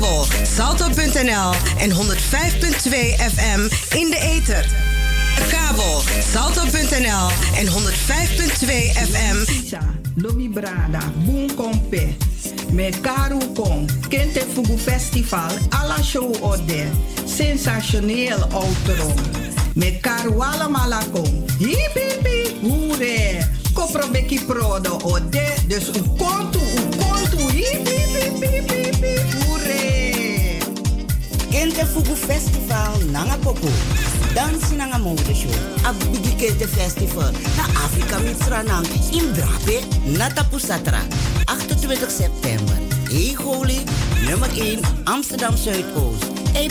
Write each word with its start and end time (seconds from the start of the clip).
kabel 0.00 0.24
salto.nl 0.46 1.54
en 1.78 1.90
105.2 1.90 3.16
FM 3.18 3.68
in 3.94 4.10
de 4.10 4.18
ether. 4.18 4.66
Kabel 5.48 6.00
salto.nl 6.32 7.28
en 7.56 7.66
105.2 7.66 8.66
FM. 8.94 9.44
Lobby 10.14 10.48
Brada, 10.48 11.12
Boom 11.24 11.54
Kompe. 11.54 12.16
Me 12.72 12.90
Karu 13.00 13.38
Kong, 13.54 13.90
Kente 14.08 14.44
Fugu 14.54 14.78
Festival, 14.78 15.50
alla 15.68 16.02
show 16.02 16.36
ode. 16.40 16.84
Sensationeel 17.24 18.46
outro. 18.52 19.14
Me 19.74 19.98
Karuala 20.00 20.68
Malakong. 20.68 21.50
Hip 21.58 21.94
hip 21.94 22.26
hip, 22.26 22.62
hoere. 22.62 23.48
Kopro 23.72 24.08
beki 24.08 24.40
prodo 24.46 24.98
ode. 25.02 25.54
Dus 25.66 25.88
u 25.88 26.16
kontu, 26.16 26.60
u 26.98 26.99
hip, 27.38 27.88
hoere. 29.46 30.58
Kente 31.50 31.86
Fugu 31.86 32.14
Festival, 32.14 32.98
nanga 33.10 33.36
popo. 33.36 33.68
Dans 34.34 34.70
nanga 34.76 34.98
mode 34.98 35.34
show. 35.34 35.50
A 35.84 35.92
bigi 35.92 36.34
Kente 36.36 36.66
Festival. 36.68 37.32
Na 37.56 37.64
Afrika 37.84 38.18
Mitsranam. 38.18 38.84
In 39.12 39.32
Drape. 39.32 39.80
Nata 40.04 40.44
Pusatra. 40.44 41.02
28 41.46 42.10
september. 42.10 42.76
Holy. 43.44 43.84
Nummer 44.28 44.48
1. 44.54 44.80
Amsterdam 45.04 45.56
Zuidoost. 45.56 46.24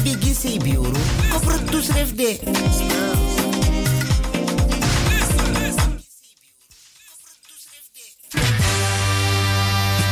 Biggie 0.04 0.34
C-Bureau. 0.34 0.94
Kopro 1.30 1.57
toeschrift. 1.71 3.09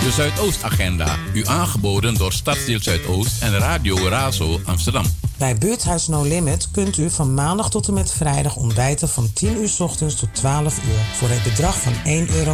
De 0.08 0.14
Zuidoostagenda. 0.14 1.18
U 1.34 1.46
aangeboden 1.48 2.14
door 2.14 2.34
Stadsdeel 2.34 2.82
Zuidoost 2.82 3.42
en 3.42 3.58
Radio 3.58 4.08
Razo 4.08 4.60
Amsterdam. 4.66 5.06
Bij 5.38 5.56
Buurthuis 5.56 6.08
No 6.08 6.24
Limit 6.24 6.72
kunt 6.72 6.98
u 6.98 7.09
van 7.09 7.34
maandag 7.34 7.70
tot 7.70 7.88
en 7.88 7.94
met 7.94 8.14
vrijdag 8.14 8.56
ontbijten 8.56 9.09
van 9.09 9.34
10 9.34 9.58
uur 9.58 9.68
s 9.70 9.80
ochtends 9.80 10.16
tot 10.16 10.30
12 10.36 10.78
uur. 10.86 11.00
Voor 11.14 11.30
het 11.30 11.44
bedrag 11.44 11.81
van 11.81 11.94
1,50 11.94 12.36
euro 12.36 12.54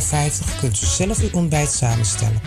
kunt 0.59 0.81
u 0.81 0.85
zelf 0.85 1.19
uw 1.19 1.29
ontbijt 1.31 1.71
samenstellen. 1.71 2.41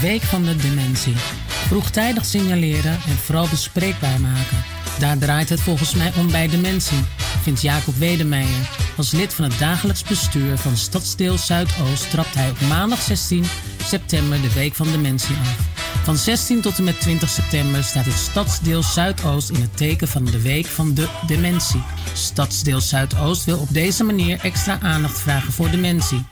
Week 0.00 0.22
van 0.22 0.42
de 0.42 0.56
dementie. 0.56 1.16
Vroegtijdig 1.46 2.24
signaleren 2.24 2.92
en 2.92 3.16
vooral 3.16 3.48
bespreekbaar 3.48 4.20
maken. 4.20 4.81
Daar 4.98 5.18
draait 5.18 5.48
het 5.48 5.60
volgens 5.60 5.94
mij 5.94 6.12
om 6.18 6.30
bij 6.30 6.48
dementie, 6.48 7.04
vindt 7.42 7.60
Jacob 7.60 7.94
Wedemeijer. 7.96 8.68
Als 8.96 9.12
lid 9.12 9.34
van 9.34 9.44
het 9.44 9.58
dagelijks 9.58 10.02
bestuur 10.02 10.58
van 10.58 10.76
Stadsdeel 10.76 11.38
Zuidoost 11.38 12.10
trapt 12.10 12.34
hij 12.34 12.50
op 12.50 12.60
maandag 12.60 13.00
16 13.00 13.44
september 13.84 14.40
de 14.40 14.52
Week 14.52 14.74
van 14.74 14.90
Dementie 14.90 15.36
af. 15.36 15.56
Van 16.04 16.16
16 16.16 16.60
tot 16.60 16.78
en 16.78 16.84
met 16.84 17.00
20 17.00 17.28
september 17.28 17.84
staat 17.84 18.04
het 18.04 18.14
Stadsdeel 18.14 18.82
Zuidoost 18.82 19.50
in 19.50 19.60
het 19.60 19.76
teken 19.76 20.08
van 20.08 20.24
de 20.24 20.42
Week 20.42 20.66
van 20.66 20.94
de 20.94 21.08
Dementie. 21.26 21.82
Stadsdeel 22.12 22.80
Zuidoost 22.80 23.44
wil 23.44 23.58
op 23.58 23.68
deze 23.72 24.04
manier 24.04 24.38
extra 24.40 24.78
aandacht 24.80 25.20
vragen 25.20 25.52
voor 25.52 25.70
dementie. 25.70 26.24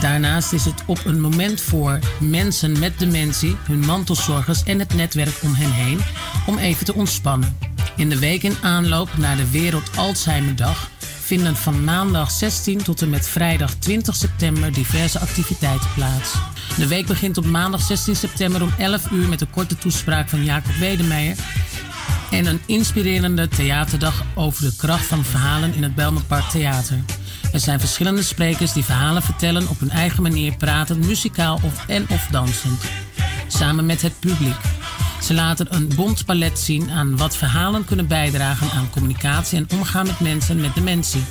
Daarnaast 0.00 0.52
is 0.52 0.64
het 0.64 0.82
op 0.86 1.04
een 1.04 1.20
moment 1.20 1.60
voor 1.60 1.98
mensen 2.20 2.78
met 2.78 2.98
dementie, 2.98 3.56
hun 3.62 3.78
mantelzorgers 3.78 4.62
en 4.62 4.78
het 4.78 4.94
netwerk 4.94 5.34
om 5.42 5.54
hen 5.54 5.72
heen 5.72 6.00
om 6.46 6.58
even 6.58 6.84
te 6.84 6.94
ontspannen. 6.94 7.56
In 7.98 8.08
de 8.08 8.18
week 8.18 8.42
in 8.42 8.56
aanloop 8.62 9.16
naar 9.16 9.36
de 9.36 9.50
Wereld 9.50 9.96
Alzheimerdag 9.96 10.90
vinden 11.00 11.56
van 11.56 11.84
maandag 11.84 12.30
16 12.30 12.82
tot 12.82 13.02
en 13.02 13.10
met 13.10 13.28
vrijdag 13.28 13.74
20 13.74 14.16
september 14.16 14.72
diverse 14.72 15.18
activiteiten 15.18 15.88
plaats. 15.94 16.34
De 16.76 16.86
week 16.86 17.06
begint 17.06 17.38
op 17.38 17.44
maandag 17.44 17.80
16 17.80 18.16
september 18.16 18.62
om 18.62 18.72
11 18.78 19.10
uur 19.10 19.28
met 19.28 19.40
een 19.40 19.50
korte 19.50 19.78
toespraak 19.78 20.28
van 20.28 20.44
Jacob 20.44 20.74
Wedemeijer 20.74 21.36
en 22.30 22.46
een 22.46 22.60
inspirerende 22.66 23.48
theaterdag 23.48 24.24
over 24.34 24.62
de 24.62 24.76
kracht 24.76 25.06
van 25.06 25.24
verhalen 25.24 25.74
in 25.74 25.82
het 25.82 25.94
Belmerpark 25.94 26.48
Theater. 26.48 26.98
Er 27.52 27.60
zijn 27.60 27.80
verschillende 27.80 28.22
sprekers 28.22 28.72
die 28.72 28.84
verhalen 28.84 29.22
vertellen 29.22 29.68
op 29.68 29.80
hun 29.80 29.90
eigen 29.90 30.22
manier, 30.22 30.56
pratend, 30.56 31.06
muzikaal 31.06 31.60
of 31.62 31.86
en 31.86 32.06
of 32.08 32.26
dansend. 32.30 32.82
Samen 33.46 33.86
met 33.86 34.02
het 34.02 34.20
publiek. 34.20 34.56
Ze 35.22 35.34
laten 35.34 35.74
een 35.74 35.90
bont 35.94 36.24
palet 36.24 36.58
zien 36.58 36.90
aan 36.90 37.16
wat 37.16 37.36
verhalen 37.36 37.84
kunnen 37.84 38.06
bijdragen 38.06 38.70
aan 38.70 38.90
communicatie 38.90 39.58
en 39.58 39.78
omgaan 39.78 40.06
met 40.06 40.20
mensen 40.20 40.60
met 40.60 40.74
dementie. 40.74 41.24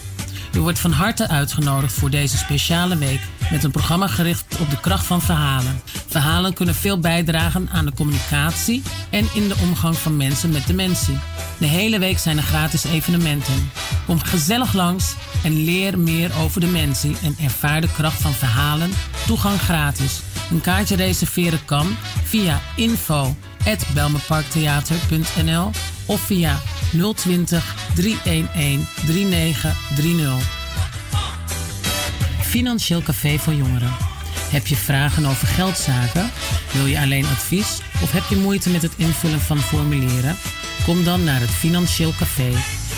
U 0.53 0.59
wordt 0.59 0.80
van 0.80 0.92
harte 0.92 1.28
uitgenodigd 1.28 1.94
voor 1.94 2.09
deze 2.09 2.38
speciale 2.38 2.97
week 2.97 3.20
met 3.52 3.64
een 3.64 3.72
programma 3.72 4.08
gericht 4.08 4.58
op 4.59 4.70
de 4.70 4.80
kracht 4.80 5.06
van 5.06 5.22
verhalen. 5.22 5.81
Verhalen 6.08 6.53
kunnen 6.53 6.76
veel 6.76 7.00
bijdragen 7.00 7.70
aan 7.72 7.86
de 7.86 7.94
communicatie 7.94 8.84
en 9.09 9.28
in 9.34 9.47
de 9.47 9.56
omgang 9.62 9.97
van 9.97 10.18
mensen 10.18 10.52
met 10.52 10.68
dementie. 10.68 11.20
De 11.58 11.66
hele 11.66 12.00
week 12.00 12.18
zijn 12.18 12.38
er 12.38 12.44
gratis 12.44 12.84
evenementen. 12.84 13.72
Kom 14.06 14.20
gezellig 14.20 14.74
langs 14.74 15.16
en 15.44 15.64
leer 15.64 16.00
meer 16.00 16.31
over 16.44 16.62
dementie 16.62 17.16
en 17.24 17.36
ervaar 17.44 17.81
de 17.81 17.92
kracht 17.92 18.22
van 18.22 18.34
verhalen. 18.34 18.92
Toegang 19.26 19.59
gratis. 19.59 20.20
Een 20.52 20.62
kaartje 20.62 20.96
reserveren 20.96 21.66
kan 21.66 21.96
via 22.24 22.62
info@belmeparktheater.nl 23.67 25.72
of 26.05 26.22
via 26.22 26.59
020 27.16 27.75
311 27.95 28.94
3930. 29.05 30.55
Financieel 32.41 33.01
Café 33.01 33.38
voor 33.38 33.53
Jongeren. 33.53 33.91
Heb 34.51 34.67
je 34.67 34.75
vragen 34.75 35.25
over 35.25 35.47
geldzaken? 35.47 36.31
Wil 36.72 36.85
je 36.85 37.00
alleen 37.00 37.25
advies? 37.25 37.79
Of 38.01 38.11
heb 38.11 38.23
je 38.29 38.35
moeite 38.35 38.69
met 38.69 38.81
het 38.81 38.94
invullen 38.97 39.41
van 39.41 39.57
formulieren? 39.57 40.35
Kom 40.85 41.03
dan 41.03 41.23
naar 41.23 41.39
het 41.39 41.49
Financieel 41.49 42.13
Café. 42.17 42.51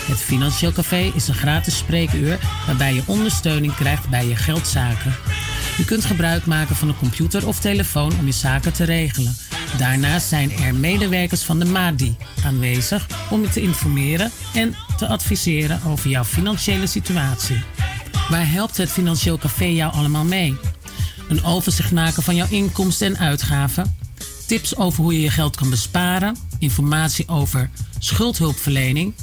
Het 0.06 0.18
Financieel 0.18 0.72
Café 0.72 1.12
is 1.14 1.28
een 1.28 1.34
gratis 1.34 1.76
spreekuur 1.76 2.38
waarbij 2.66 2.94
je 2.94 3.02
ondersteuning 3.06 3.74
krijgt 3.74 4.08
bij 4.08 4.26
je 4.26 4.36
geldzaken. 4.36 5.14
Je 5.76 5.84
kunt 5.84 6.04
gebruik 6.04 6.46
maken 6.46 6.76
van 6.76 6.88
een 6.88 6.98
computer 6.98 7.46
of 7.46 7.60
telefoon 7.60 8.18
om 8.18 8.26
je 8.26 8.32
zaken 8.32 8.72
te 8.72 8.84
regelen. 8.84 9.36
Daarnaast 9.78 10.28
zijn 10.28 10.52
er 10.52 10.74
medewerkers 10.74 11.42
van 11.42 11.58
de 11.58 11.64
MADI 11.64 12.16
aanwezig 12.44 13.06
om 13.30 13.42
je 13.42 13.48
te 13.48 13.60
informeren 13.60 14.30
en 14.54 14.74
te 14.96 15.06
adviseren 15.06 15.80
over 15.86 16.10
jouw 16.10 16.24
financiële 16.24 16.86
situatie. 16.86 17.62
Waar 18.28 18.50
helpt 18.50 18.76
het 18.76 18.90
Financieel 18.90 19.38
Café 19.38 19.64
jou 19.64 19.92
allemaal 19.92 20.24
mee? 20.24 20.56
Een 21.28 21.44
overzicht 21.44 21.92
maken 21.92 22.22
van 22.22 22.34
jouw 22.34 22.46
inkomsten 22.50 23.06
en 23.06 23.18
uitgaven. 23.18 23.96
Tips 24.46 24.76
over 24.76 25.02
hoe 25.02 25.12
je 25.12 25.20
je 25.20 25.30
geld 25.30 25.56
kan 25.56 25.70
besparen. 25.70 26.36
Informatie 26.58 27.28
over 27.28 27.70
schuldhulpverlening. 27.98 29.14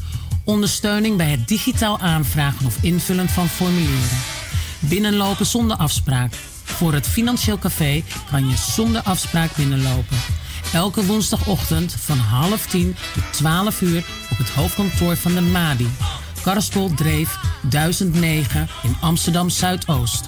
Ondersteuning 0.43 1.17
bij 1.17 1.31
het 1.31 1.47
digitaal 1.47 1.99
aanvragen 1.99 2.65
of 2.65 2.77
invullen 2.81 3.29
van 3.29 3.47
formulieren. 3.47 4.36
Binnenlopen 4.79 5.45
zonder 5.45 5.77
afspraak. 5.77 6.33
Voor 6.63 6.93
het 6.93 7.07
Financieel 7.07 7.57
Café 7.57 8.03
kan 8.31 8.47
je 8.49 8.55
zonder 8.55 9.01
afspraak 9.01 9.55
binnenlopen. 9.55 10.17
Elke 10.73 11.05
woensdagochtend 11.05 11.95
van 11.99 12.17
half 12.17 12.65
tien 12.65 12.95
tot 13.13 13.23
12 13.33 13.81
uur 13.81 14.05
op 14.31 14.37
het 14.37 14.49
hoofdkantoor 14.49 15.15
van 15.15 15.33
de 15.33 15.41
MADI. 15.41 15.87
Karstol 16.43 16.93
Dreef 16.93 17.37
1009 17.69 18.69
in 18.83 18.95
Amsterdam 19.01 19.49
Zuidoost. 19.49 20.25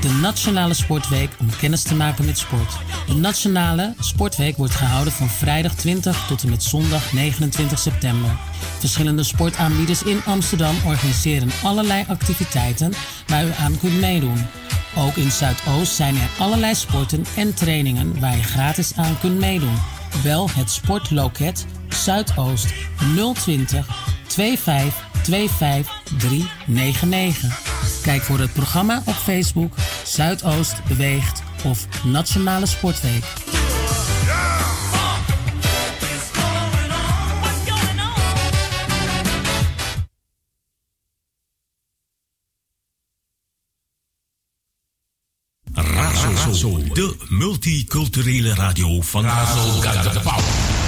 De 0.00 0.18
Nationale 0.22 0.74
Sportweek 0.74 1.30
om 1.40 1.46
kennis 1.56 1.82
te 1.82 1.94
maken 1.94 2.24
met 2.24 2.38
sport. 2.38 2.72
De 3.06 3.14
Nationale 3.14 3.94
Sportweek 3.98 4.56
wordt 4.56 4.74
gehouden 4.74 5.12
van 5.12 5.28
vrijdag 5.28 5.74
20 5.74 6.26
tot 6.26 6.42
en 6.42 6.50
met 6.50 6.62
zondag 6.62 7.12
29 7.12 7.78
september. 7.78 8.30
Verschillende 8.78 9.22
sportaanbieders 9.22 10.02
in 10.02 10.20
Amsterdam 10.24 10.74
organiseren 10.86 11.50
allerlei 11.62 12.04
activiteiten 12.08 12.92
waar 13.26 13.46
u 13.46 13.50
aan 13.58 13.78
kunt 13.78 14.00
meedoen. 14.00 14.46
Ook 14.96 15.16
in 15.16 15.30
Zuidoost 15.30 15.94
zijn 15.94 16.14
er 16.14 16.30
allerlei 16.38 16.74
sporten 16.74 17.24
en 17.36 17.54
trainingen 17.54 18.20
waar 18.20 18.36
je 18.36 18.42
gratis 18.42 18.92
aan 18.96 19.18
kunt 19.20 19.38
meedoen. 19.38 19.78
Bel 20.22 20.50
het 20.50 20.70
sportloket 20.70 21.66
Zuidoost 21.88 22.74
020 23.34 23.86
25 24.28 25.07
25 25.22 26.02
399. 26.18 27.60
Kijk 28.02 28.22
voor 28.22 28.38
het 28.38 28.52
programma 28.52 29.02
op 29.04 29.14
Facebook 29.14 29.74
Zuidoost 30.04 30.84
Beweegt 30.88 31.42
of 31.64 31.86
Nationale 32.04 32.66
Sportweek. 32.66 33.24
Razo, 45.72 46.78
de 46.92 47.16
multiculturele 47.28 48.54
radio 48.54 49.00
van 49.00 49.24
Razo 49.24 49.80
Power. 50.22 50.87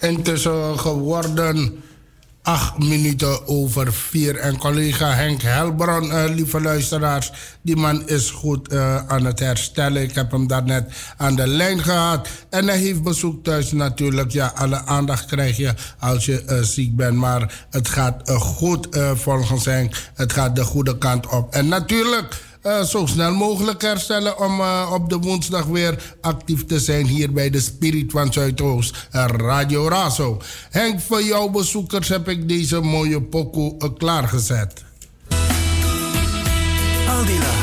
Intussen 0.00 0.78
geworden 0.78 1.82
acht 2.48 2.78
minuten 2.78 3.46
over 3.46 3.92
vier. 3.92 4.36
En 4.36 4.58
collega 4.58 5.12
Henk 5.12 5.42
Helbron, 5.42 6.04
uh, 6.04 6.24
lieve 6.34 6.60
luisteraars, 6.60 7.32
die 7.62 7.76
man 7.76 8.08
is 8.08 8.30
goed 8.30 8.72
uh, 8.72 9.06
aan 9.06 9.24
het 9.24 9.38
herstellen. 9.38 10.02
Ik 10.02 10.14
heb 10.14 10.30
hem 10.30 10.46
daarnet 10.46 10.92
aan 11.16 11.36
de 11.36 11.46
lijn 11.46 11.82
gehad. 11.82 12.28
En 12.50 12.66
hij 12.66 12.78
heeft 12.78 13.02
bezoek 13.02 13.44
thuis 13.44 13.72
natuurlijk. 13.72 14.30
Ja, 14.30 14.52
alle 14.54 14.84
aandacht 14.84 15.24
krijg 15.24 15.56
je 15.56 15.74
als 15.98 16.24
je 16.24 16.44
uh, 16.46 16.62
ziek 16.62 16.96
bent. 16.96 17.16
Maar 17.16 17.66
het 17.70 17.88
gaat 17.88 18.30
goed 18.30 18.88
volgens 19.14 19.64
Henk. 19.64 19.94
Het 20.14 20.32
gaat 20.32 20.56
de 20.56 20.64
goede 20.64 20.98
kant 20.98 21.26
op. 21.26 21.52
En 21.52 21.68
natuurlijk 21.68 22.42
uh, 22.68 22.82
zo 22.82 23.06
snel 23.06 23.34
mogelijk 23.34 23.82
herstellen 23.82 24.38
om 24.38 24.60
uh, 24.60 24.90
op 24.92 25.10
de 25.10 25.16
woensdag 25.16 25.64
weer 25.64 26.16
actief 26.20 26.66
te 26.66 26.80
zijn 26.80 27.06
hier 27.06 27.32
bij 27.32 27.50
de 27.50 27.60
Spirit 27.60 28.10
van 28.10 28.32
Zuidoost, 28.32 29.08
uh, 29.12 29.24
Radio 29.36 29.88
Razo. 29.88 30.40
Henk, 30.70 31.00
voor 31.00 31.22
jouw 31.22 31.48
bezoekers 31.48 32.08
heb 32.08 32.28
ik 32.28 32.48
deze 32.48 32.80
mooie 32.80 33.22
pokoe 33.22 33.92
klaargezet. 33.96 34.84
Aldila, 37.08 37.54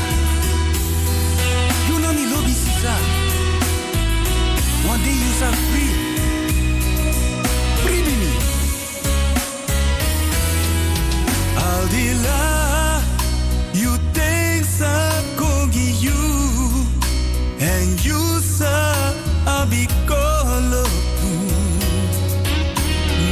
abikolo 19.65 20.85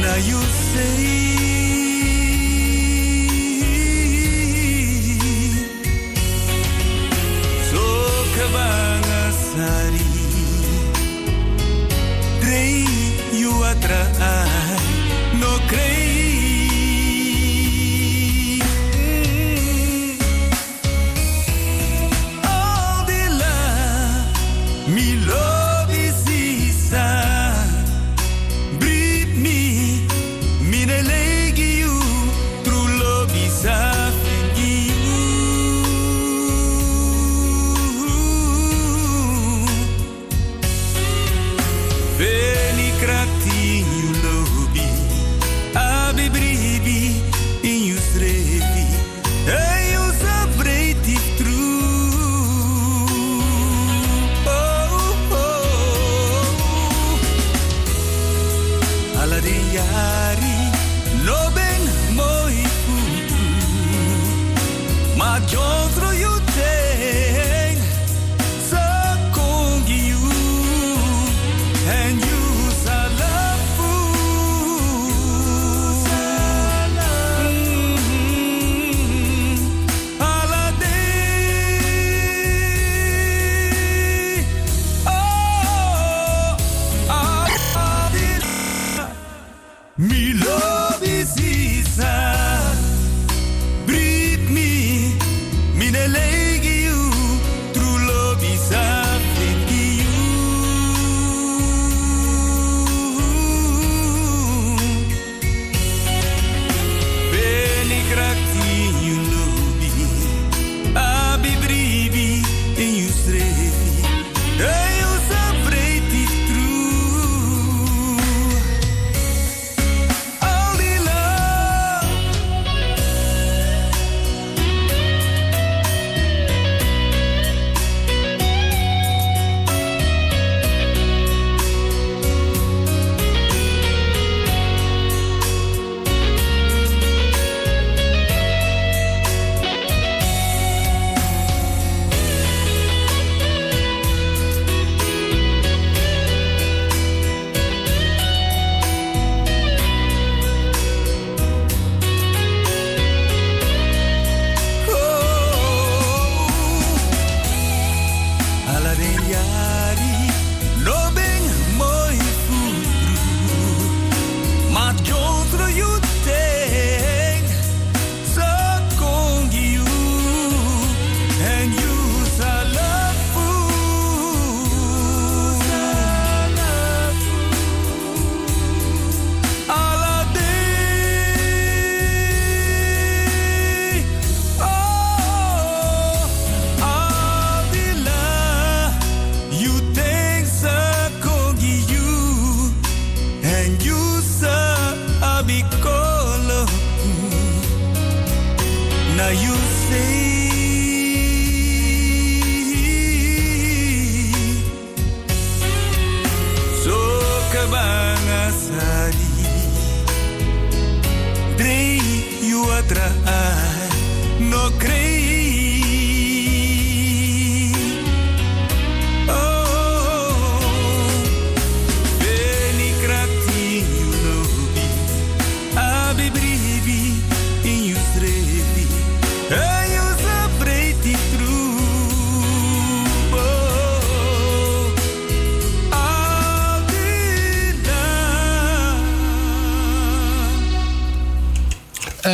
na 0.02 0.14
you 0.28 0.40
say 0.70 1.14
sari 9.54 10.10
Grey 12.42 12.82
you 13.40 13.52
atrai 13.70 14.82
no 15.40 15.52
crei 15.70 16.03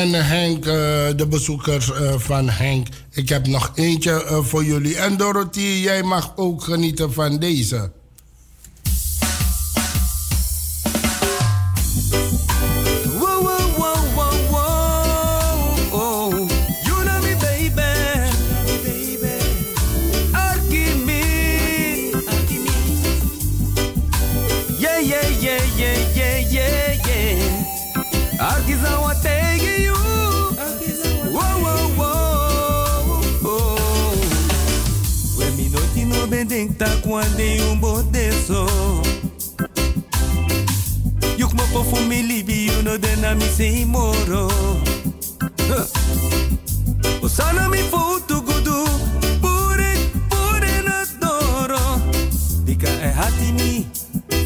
En 0.00 0.12
Henk, 0.12 0.66
eh, 0.66 0.73
de 1.16 1.26
bezoekers 1.28 1.92
eh, 1.92 2.14
van 2.19 2.49
Henk. 2.49 2.87
Ik 3.12 3.28
heb 3.28 3.47
nog 3.47 3.73
eentje 3.75 4.25
eh, 4.25 4.38
voor 4.42 4.64
jullie. 4.64 4.97
En 4.97 5.16
Dorothy, 5.16 5.80
jij 5.83 6.02
mag 6.02 6.33
ook 6.37 6.62
genieten 6.62 7.12
van 7.12 7.38
deze. 7.38 7.90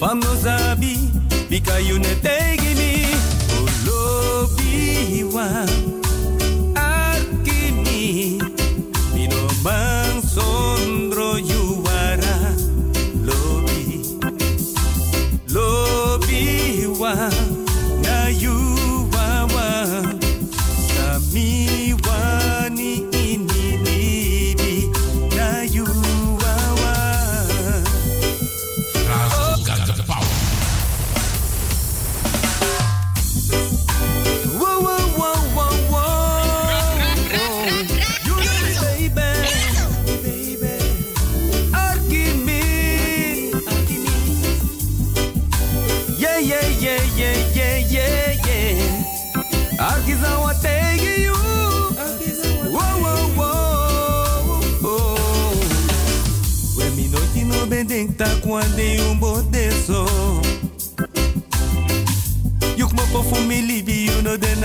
Bango 0.05 0.35
zabi, 0.37 0.99
bika 1.51 1.79
yune 1.79 2.15
tegi 2.21 2.75
mi, 2.79 2.93
olobi 3.57 5.25
wa. 5.35 5.49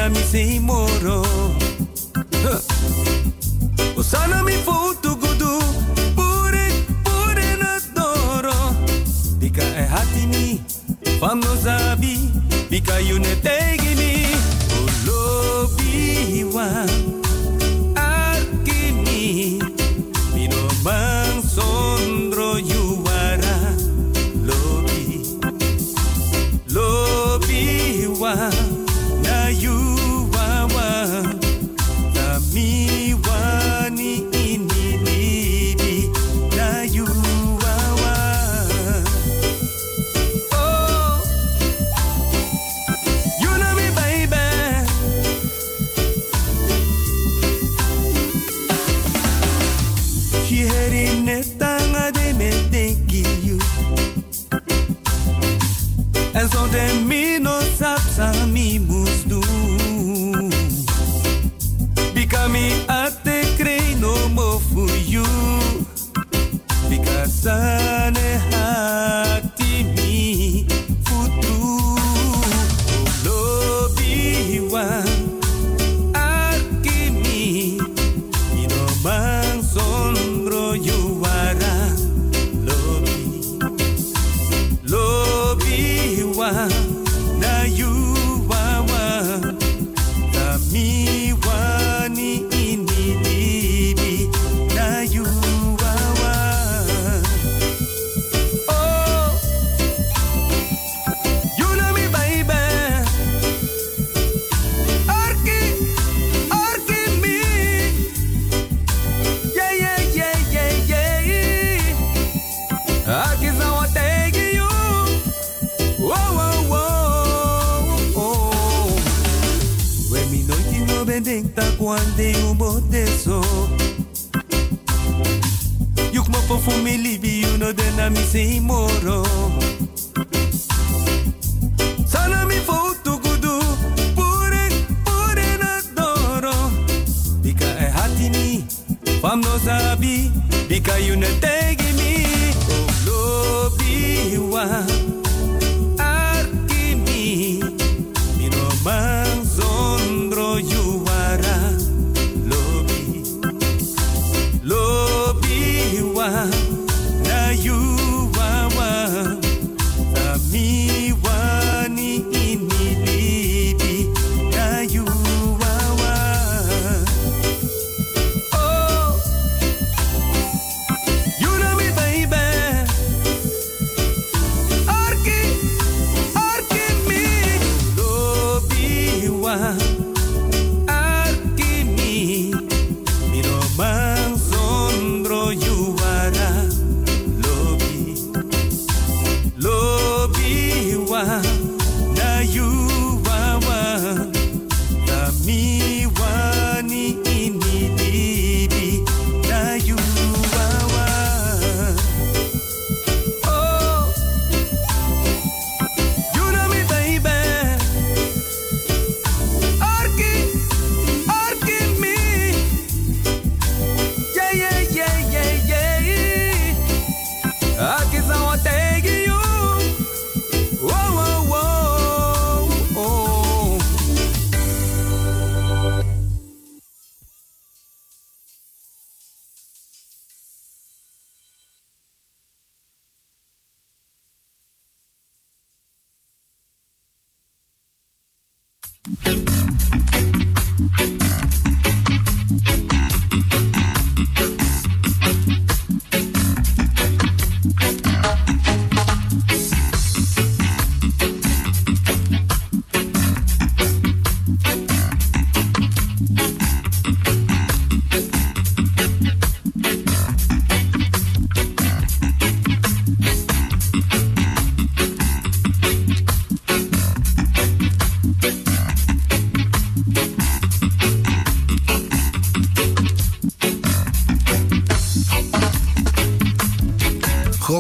mi 0.10 0.24
sei 0.24 0.60
moro. 0.60 1.22
Osana 3.96 4.44
mi 4.44 4.54
futu 4.66 5.16
gudu, 5.16 5.60
pure 6.16 6.68
pure 7.04 7.56
na 7.62 7.80
doro. 7.94 8.54
Dika 9.40 9.62
e 9.62 9.82
eh, 9.82 9.88
hatini, 9.88 10.62
fano 11.20 11.56
zabi, 11.56 12.32
bika 12.70 13.00
yunete. 13.00 13.59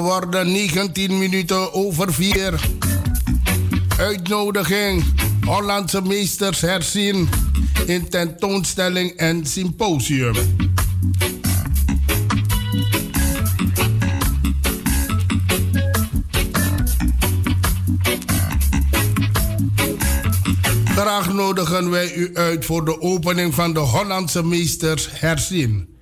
Geworden 0.09 0.51
19 0.51 1.17
minuten 1.17 1.73
over 1.73 2.13
4. 2.13 2.59
Uitnodiging 3.97 5.03
Hollandse 5.45 6.01
meesters 6.01 6.61
herzien 6.61 7.29
in 7.85 8.09
tentoonstelling 8.09 9.11
en 9.11 9.45
symposium. 9.45 10.35
Graag 20.85 21.33
nodigen 21.33 21.89
wij 21.89 22.13
u 22.15 22.29
uit 22.33 22.65
voor 22.65 22.85
de 22.85 23.01
opening 23.01 23.53
van 23.53 23.73
de 23.73 23.79
Hollandse 23.79 24.43
meesters 24.43 25.07
herzien 25.11 25.98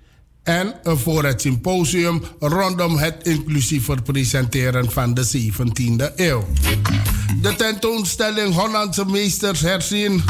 en 0.48 0.74
voor 0.84 1.24
het 1.24 1.42
symposium 1.42 2.22
rondom 2.40 2.98
het 2.98 3.16
inclusiever 3.24 4.02
presenteren 4.02 4.92
van 4.92 5.14
de 5.14 5.28
17e 5.28 6.16
eeuw. 6.16 6.46
De 7.42 7.56
tentoonstelling 7.56 8.54
Hollandse 8.54 9.06
Meesters 9.06 9.62
herzien 9.62 10.24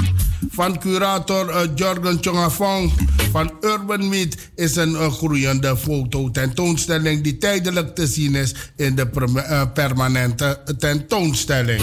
van 0.50 0.80
curator 0.80 1.50
uh, 1.50 1.62
Jorgen 1.76 2.18
Chongafong 2.22 2.92
van 3.32 3.52
Urban 3.62 4.10
Meet 4.10 4.38
is 4.56 4.76
een 4.76 4.92
uh, 4.92 5.12
groeiende 5.12 5.78
fototentoonstelling 5.78 7.24
die 7.24 7.38
tijdelijk 7.38 7.96
te 7.96 8.08
zien 8.08 8.36
is 8.36 8.56
in 8.76 8.96
de 8.96 9.08
uh, 9.16 9.62
permanente 9.74 10.60
tentoonstelling. 10.78 11.82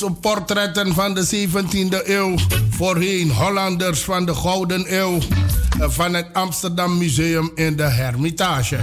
Groepsportretten 0.00 0.94
van 0.94 1.14
de 1.14 1.48
17e 1.48 2.08
eeuw. 2.08 2.36
Voorheen 2.70 3.30
Hollanders 3.30 4.00
van 4.00 4.24
de 4.24 4.34
Gouden 4.34 4.98
Eeuw. 4.98 5.18
Van 5.78 6.14
het 6.14 6.26
Amsterdam 6.32 6.98
Museum 6.98 7.50
in 7.54 7.76
de 7.76 7.82
Hermitage. 7.82 8.78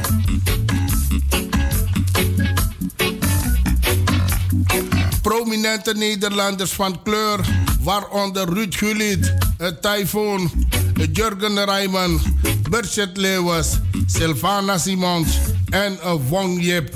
Prominente 5.21 5.93
Nederlanders 5.93 6.71
van 6.71 7.03
kleur, 7.03 7.39
waaronder 7.81 8.53
Ruud 8.53 8.75
Gullit, 8.75 9.33
Typhoon, 9.81 10.51
Jurgen 11.11 11.65
Rijman, 11.65 12.19
Burchet 12.69 13.17
Leeuwers, 13.17 13.67
Sylvana 14.05 14.77
Simons 14.77 15.37
en 15.69 15.97
Wong 16.29 16.63
Jip 16.63 16.93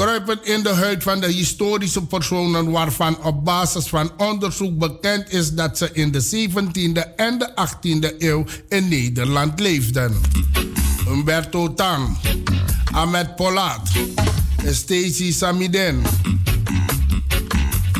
kruipend 0.00 0.46
in 0.46 0.62
de 0.62 0.68
huid 0.68 1.02
van 1.02 1.20
de 1.20 1.26
historische 1.26 2.06
personen 2.06 2.70
waarvan 2.70 3.22
op 3.22 3.44
basis 3.44 3.86
van 3.86 4.10
onderzoek 4.16 4.78
bekend 4.78 5.32
is 5.32 5.52
dat 5.52 5.78
ze 5.78 5.90
in 5.92 6.10
de 6.10 6.48
17e 6.48 7.14
en 7.16 7.38
de 7.38 7.50
18e 7.50 8.16
eeuw 8.18 8.44
in 8.68 8.88
Nederland 8.88 9.60
leefden. 9.60 10.20
Humberto 11.06 11.74
Tang, 11.74 12.16
Ahmed 12.92 13.36
Polat, 13.36 13.80
Stacy 14.66 15.32
Samiden 15.32 16.02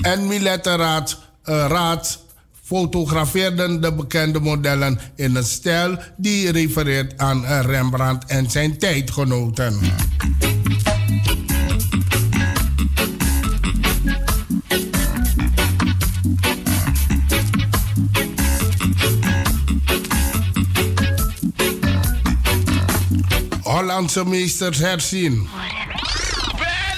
en 0.02 0.26
Milette 0.26 0.76
Raad, 0.76 1.18
uh, 1.44 1.66
Raad 1.68 2.18
fotografeerden 2.64 3.80
de 3.80 3.92
bekende 3.92 4.40
modellen 4.40 5.00
in 5.14 5.36
een 5.36 5.44
stijl 5.44 5.98
die 6.16 6.50
refereert 6.50 7.18
aan 7.18 7.44
Rembrandt 7.44 8.24
en 8.24 8.50
zijn 8.50 8.78
tijdgenoten. 8.78 9.78
Meesters 24.00 24.78
herzien. 24.78 25.48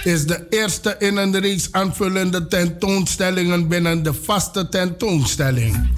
Is 0.05 0.27
de 0.27 0.47
eerste 0.51 0.97
in 0.99 1.17
een 1.17 1.41
reeks 1.41 1.69
aanvullende 1.73 2.47
tentoonstellingen 2.47 3.69
binnen 3.69 4.03
de 4.03 4.15
vaste 4.15 4.69
tentoonstelling. 4.69 5.91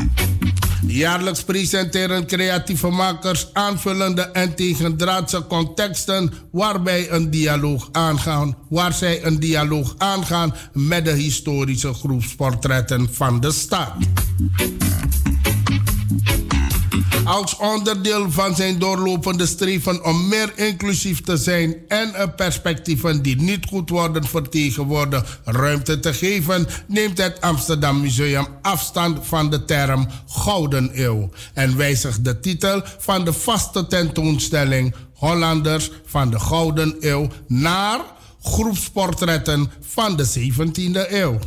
Jaarlijks 0.86 1.42
presenteren 1.42 2.26
creatieve 2.26 2.88
makers 2.88 3.48
aanvullende 3.52 4.22
en 4.22 4.54
tegendraadse 4.54 5.46
contexten 5.46 6.32
waarbij 6.50 7.10
een 7.10 7.30
dialoog 7.30 7.88
aangaan, 7.92 8.56
waar 8.68 8.92
zij 8.92 9.24
een 9.24 9.40
dialoog 9.40 9.94
aangaan 9.98 10.54
met 10.72 11.04
de 11.04 11.12
historische 11.12 11.94
groepsportretten 11.94 13.08
van 13.12 13.40
de 13.40 13.52
stad. 13.52 13.92
Als 17.24 17.56
onderdeel 17.56 18.30
van 18.30 18.56
zijn 18.56 18.78
doorlopende 18.78 19.46
streven 19.46 20.04
om 20.04 20.28
meer 20.28 20.52
inclusief 20.54 21.20
te 21.20 21.36
zijn 21.36 21.76
en 21.88 22.34
perspectieven 22.36 23.22
die 23.22 23.36
niet 23.36 23.66
goed 23.66 23.90
worden 23.90 24.24
vertegenwoordigd 24.24 25.38
ruimte 25.44 26.00
te 26.00 26.14
geven, 26.14 26.66
neemt 26.86 27.18
het 27.18 27.40
Amsterdam 27.40 28.00
Museum 28.00 28.46
afstand 28.62 29.26
van 29.26 29.50
de 29.50 29.64
term 29.64 30.08
Gouden 30.26 30.90
Eeuw 30.94 31.30
en 31.54 31.76
wijzigt 31.76 32.24
de 32.24 32.40
titel 32.40 32.82
van 32.98 33.24
de 33.24 33.32
vaste 33.32 33.86
tentoonstelling 33.86 34.94
Hollanders 35.14 35.90
van 36.06 36.30
de 36.30 36.40
Gouden 36.40 36.96
Eeuw 37.00 37.28
naar 37.46 38.00
groepsportretten 38.42 39.70
van 39.80 40.16
de 40.16 40.26
17e 40.26 41.12
eeuw. 41.12 41.38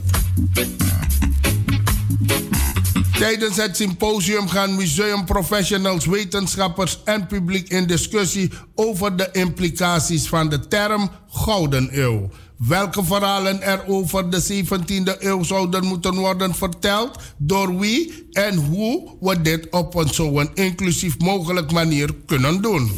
Tijdens 3.17 3.57
het 3.57 3.75
symposium 3.75 4.47
gaan 4.47 4.75
museumprofessionals, 4.75 6.05
wetenschappers 6.05 6.99
en 7.03 7.27
publiek 7.27 7.69
in 7.69 7.87
discussie 7.87 8.51
over 8.75 9.17
de 9.17 9.29
implicaties 9.31 10.27
van 10.27 10.49
de 10.49 10.67
term 10.67 11.09
Gouden 11.29 11.89
Eeuw. 11.91 12.29
Welke 12.57 13.03
verhalen 13.03 13.61
er 13.61 13.83
over 13.87 14.29
de 14.29 14.63
17e 14.65 15.19
eeuw 15.19 15.43
zouden 15.43 15.85
moeten 15.85 16.15
worden 16.15 16.55
verteld, 16.55 17.19
door 17.37 17.79
wie 17.79 18.27
en 18.31 18.55
hoe 18.55 19.15
we 19.19 19.41
dit 19.41 19.69
op 19.69 19.95
een 19.95 20.13
zo'n 20.13 20.49
inclusief 20.53 21.19
mogelijk 21.19 21.71
manier 21.71 22.15
kunnen 22.25 22.61
doen. 22.61 22.91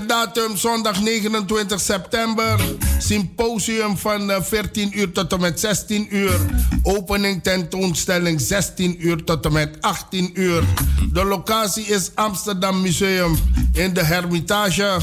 De 0.00 0.06
datum 0.06 0.56
zondag 0.56 1.00
29 1.00 1.80
september. 1.80 2.60
Symposium 2.98 3.96
van 3.96 4.32
14 4.42 4.92
eh, 4.92 4.98
uur 4.98 5.12
tot 5.12 5.32
en 5.32 5.40
met 5.40 5.60
16 5.60 6.16
uur. 6.16 6.40
Opening 6.82 7.42
tentoonstelling 7.42 8.40
16 8.40 9.06
uur 9.06 9.24
tot 9.24 9.44
en 9.44 9.52
met 9.52 9.76
18 9.80 10.30
uur. 10.34 10.64
De 11.12 11.24
locatie 11.24 11.84
is 11.84 12.10
Amsterdam 12.14 12.80
Museum 12.80 13.36
in 13.72 13.94
de 13.94 14.04
Hermitage. 14.04 14.96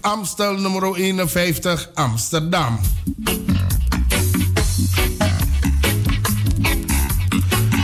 Amstel 0.00 0.54
nummer 0.54 0.94
51 0.94 1.90
Amsterdam. 1.94 2.80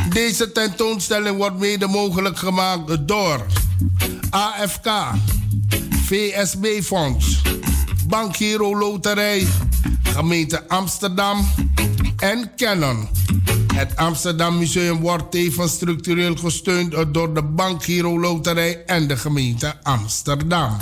Deze 0.09 0.53
tentoonstelling 0.53 1.37
wordt 1.37 1.59
mede 1.59 1.87
mogelijk 1.87 2.39
gemaakt 2.39 3.09
door 3.09 3.47
AFK 4.31 4.87
VSB-fonds, 6.13 7.43
Bank 8.07 8.37
Hero 8.37 8.79
Loterij, 8.79 9.47
gemeente 10.03 10.69
Amsterdam 10.69 11.49
en 12.17 12.51
Canon. 12.57 13.09
Het 13.75 13.97
Amsterdam 13.97 14.59
Museum 14.59 15.01
wordt 15.01 15.31
tevens 15.31 15.73
structureel 15.73 16.37
gesteund 16.37 17.15
door 17.15 17.35
de 17.35 17.43
Bank 17.43 17.85
Hero 17.85 18.21
Loterij 18.21 18.85
en 18.87 19.09
de 19.09 19.17
gemeente 19.17 19.75
Amsterdam. 19.83 20.77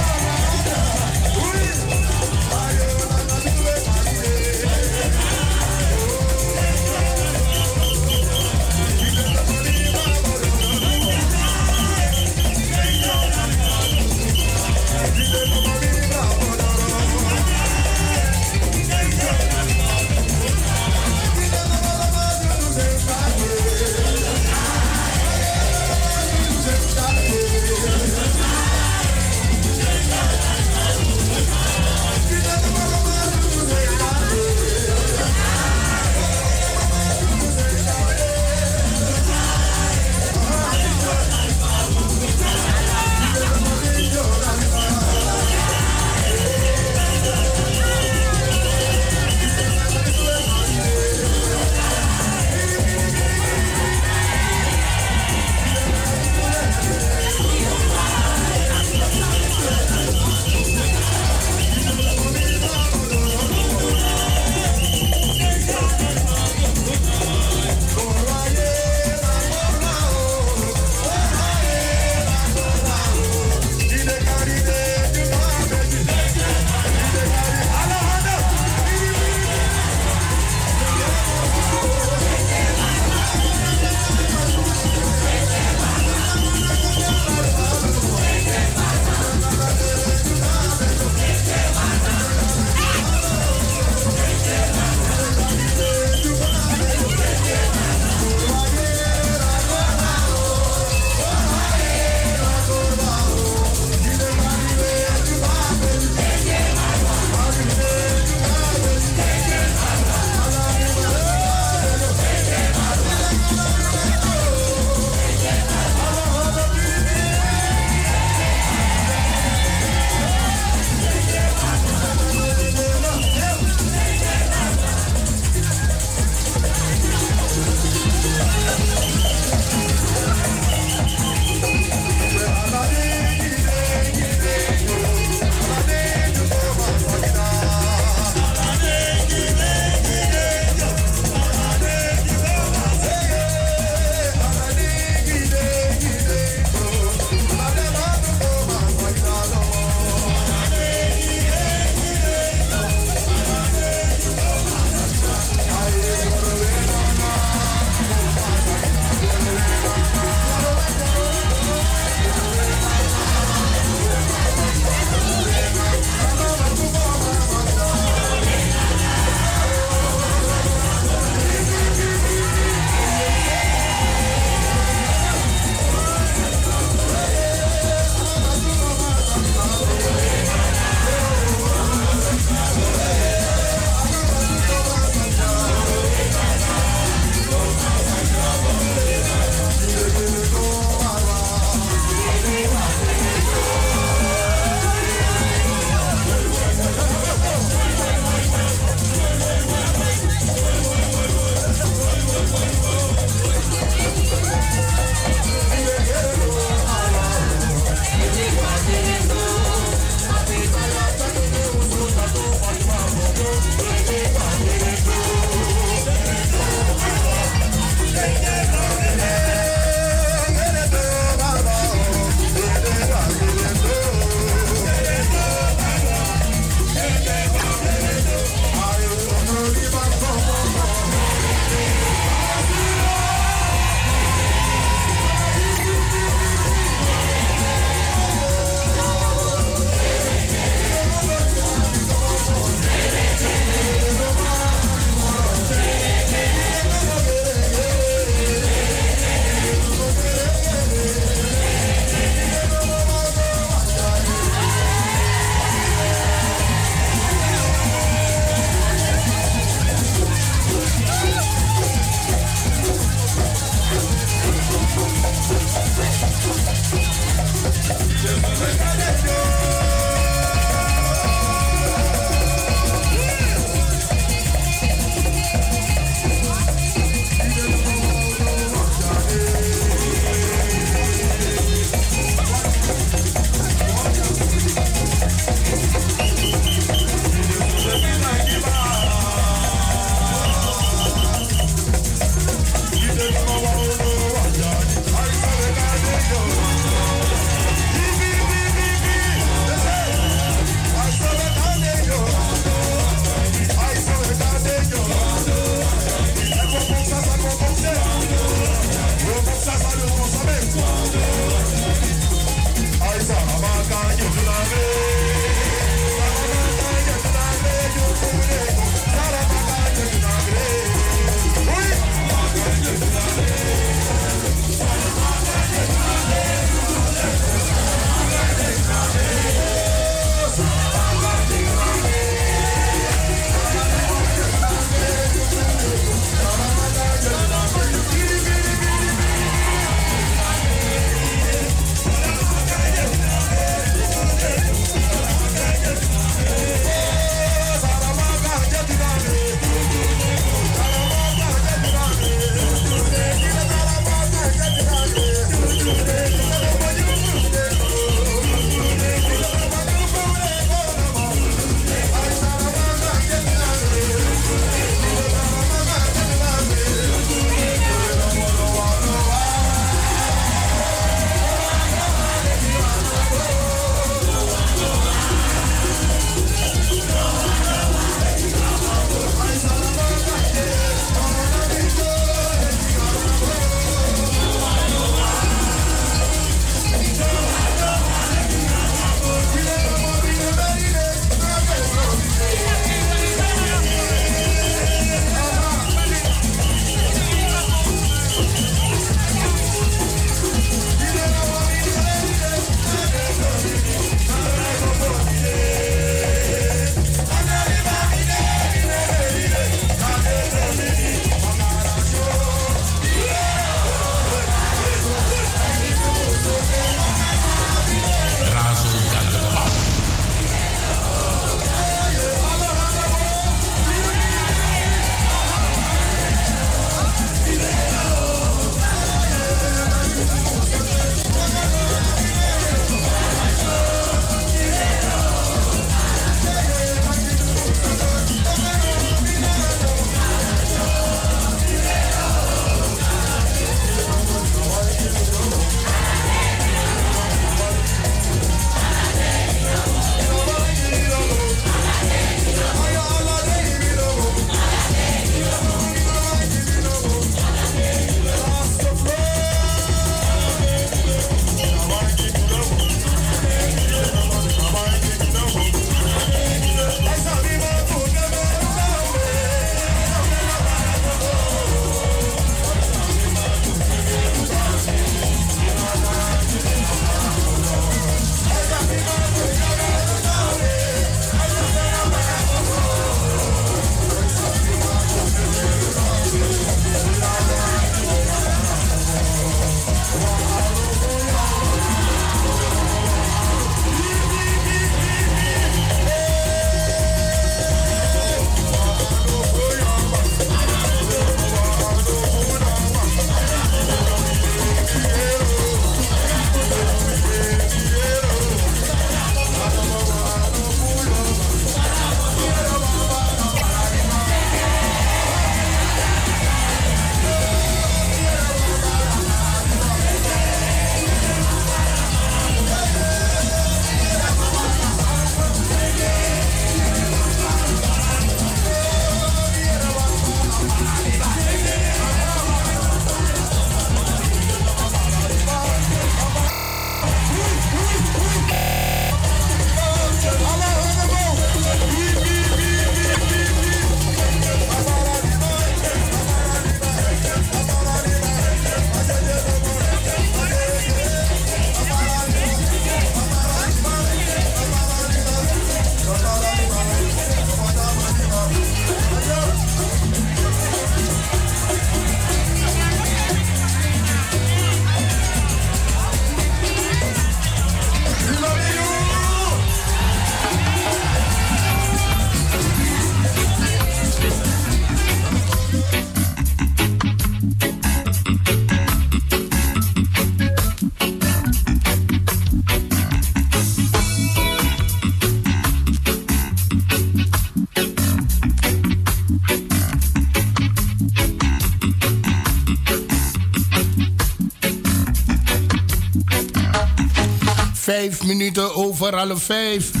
Minuten 598.23 598.75
over 598.75 599.17
half 599.17 599.43
vijf. 599.43 600.00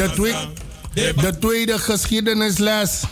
De, 0.00 0.10
twe 0.14 0.34
de 0.94 1.38
tweede 1.38 1.78
geschiedenisles. 1.78 3.02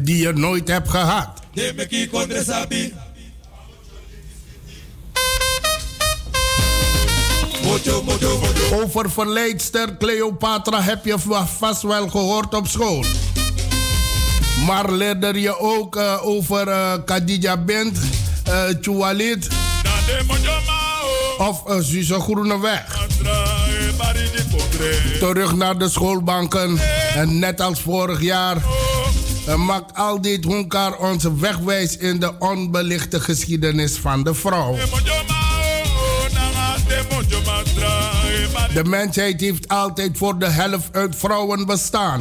Die 0.00 0.16
je 0.16 0.32
nooit 0.32 0.68
hebt 0.68 0.90
gehad. 0.90 1.28
Over 8.72 9.10
verleidster 9.10 9.96
Cleopatra 9.96 10.82
heb 10.82 11.04
je 11.04 11.18
vast 11.58 11.82
wel 11.82 12.08
gehoord 12.08 12.54
op 12.54 12.66
school. 12.66 13.04
Maar 14.66 14.92
leerde 14.92 15.40
je 15.40 15.58
ook 15.58 15.96
uh, 15.96 16.26
over 16.26 16.68
uh, 16.68 16.92
Khadija 17.04 17.56
uh, 17.66 17.84
Choualit 18.80 19.48
of 21.38 21.62
uh, 21.68 21.80
Suze 21.80 22.20
Groeneweg. 22.20 23.05
Terug 25.18 25.54
naar 25.54 25.78
de 25.78 25.88
schoolbanken 25.88 26.78
en 27.14 27.38
net 27.38 27.60
als 27.60 27.80
vorig 27.80 28.20
jaar 28.20 28.56
maakt 29.54 29.94
al 29.94 30.20
dit 30.20 30.44
honkar 30.44 30.98
ons 30.98 31.24
wegwijs 31.38 31.96
in 31.96 32.20
de 32.20 32.38
onbelichte 32.38 33.20
geschiedenis 33.20 33.96
van 33.96 34.22
de 34.22 34.34
vrouw. 34.34 34.76
De 38.74 38.84
mensheid 38.84 39.40
heeft 39.40 39.68
altijd 39.68 40.18
voor 40.18 40.38
de 40.38 40.48
helft 40.48 40.88
uit 40.92 41.16
vrouwen 41.16 41.66
bestaan. 41.66 42.20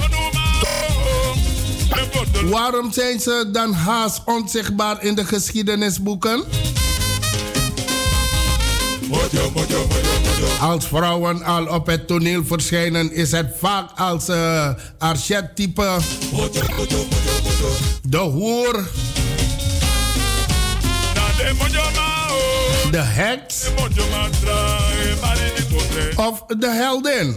Waarom 2.43 2.91
zijn 2.93 3.19
ze 3.19 3.49
dan 3.51 3.73
haast 3.73 4.21
onzichtbaar 4.25 5.03
in 5.03 5.15
de 5.15 5.25
geschiedenisboeken? 5.25 6.43
Als 10.59 10.87
vrouwen 10.87 11.43
al 11.43 11.65
op 11.65 11.87
het 11.87 12.07
toneel 12.07 12.43
verschijnen, 12.45 13.13
is 13.13 13.31
het 13.31 13.47
vaak 13.59 13.89
als 13.99 14.29
uh, 14.29 14.69
archetype. 14.97 15.97
De 18.01 18.17
hoer. 18.17 18.87
De 22.91 22.97
heks. 22.97 23.69
Of 26.15 26.43
de 26.47 26.71
heldin. 26.71 27.35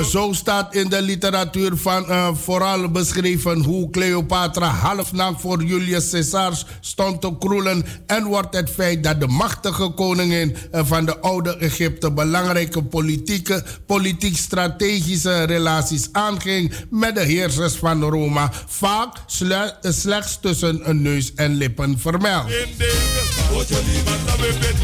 Zo 0.00 0.32
staat 0.32 0.74
in 0.74 0.88
de 0.88 1.02
literatuur 1.02 1.76
van 1.76 2.04
uh, 2.08 2.34
vooral 2.34 2.90
beschreven 2.90 3.64
hoe 3.64 3.90
Cleopatra 3.90 4.66
halfnaakt 4.66 5.40
voor 5.40 5.62
Julius 5.64 6.10
Caesar 6.10 6.62
stond 6.80 7.20
te 7.20 7.36
kroelen. 7.38 7.84
En 8.06 8.24
wordt 8.24 8.56
het 8.56 8.70
feit 8.70 9.04
dat 9.04 9.20
de 9.20 9.26
machtige 9.26 9.88
koningin 9.88 10.56
uh, 10.74 10.80
van 10.84 11.04
de 11.04 11.18
oude 11.18 11.56
Egypte 11.56 12.12
belangrijke 12.12 12.82
politieke, 12.82 13.64
politiek-strategische 13.86 15.42
relaties 15.42 16.08
aanging 16.12 16.72
met 16.90 17.14
de 17.14 17.22
heersers 17.24 17.74
van 17.74 18.02
Rome, 18.02 18.48
vaak 18.66 19.16
sle 19.26 19.76
slechts 19.80 20.38
tussen 20.40 20.88
een 20.88 21.02
neus 21.02 21.34
en 21.34 21.54
lippen 21.54 21.98
vermeld. 21.98 22.50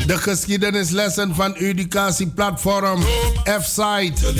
De 0.06 0.18
geschiedenislessen 0.18 1.34
van 1.34 1.54
educatieplatform 1.54 3.02
F-Site 3.60 4.32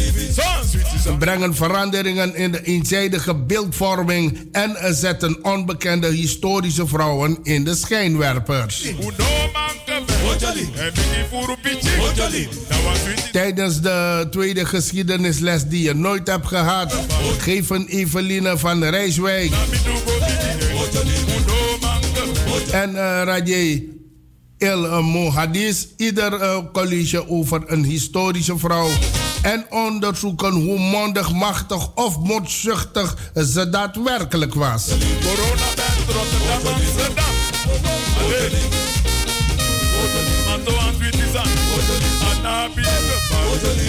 brengen 1.19 1.55
veranderingen 1.55 2.35
in 2.35 2.53
de 2.53 2.63
eenzijdige 2.63 3.35
beeldvorming 3.35 4.49
en 4.53 4.95
zetten 4.95 5.45
onbekende 5.45 6.07
historische 6.07 6.87
vrouwen 6.87 7.39
in 7.43 7.65
de 7.65 7.75
schijnwerpers. 7.75 8.87
Tijdens 13.33 13.81
de 13.81 14.27
tweede 14.31 14.67
geschiedenisles 14.67 15.65
die 15.65 15.83
je 15.83 15.95
nooit 15.95 16.29
hebt 16.29 16.47
gehad, 16.47 16.95
geven 17.39 17.87
Eveline 17.87 18.59
van 18.59 18.85
Rijswijk 18.85 19.53
en 22.71 22.91
uh, 22.91 23.23
El 24.59 25.03
Mohadis 25.03 25.89
ieder 25.97 26.33
uh, 26.33 26.59
college 26.73 27.29
over 27.29 27.63
een 27.67 27.85
historische 27.85 28.59
vrouw 28.59 28.89
en 29.43 29.67
onderzoeken 29.71 30.53
hoe 30.53 30.79
mondig, 30.79 31.33
machtig 31.33 31.95
of 31.95 32.19
moedzuchtig 32.19 33.17
ze 33.35 33.69
daadwerkelijk 33.71 34.55
was. 34.55 34.87
Corona 35.23 35.69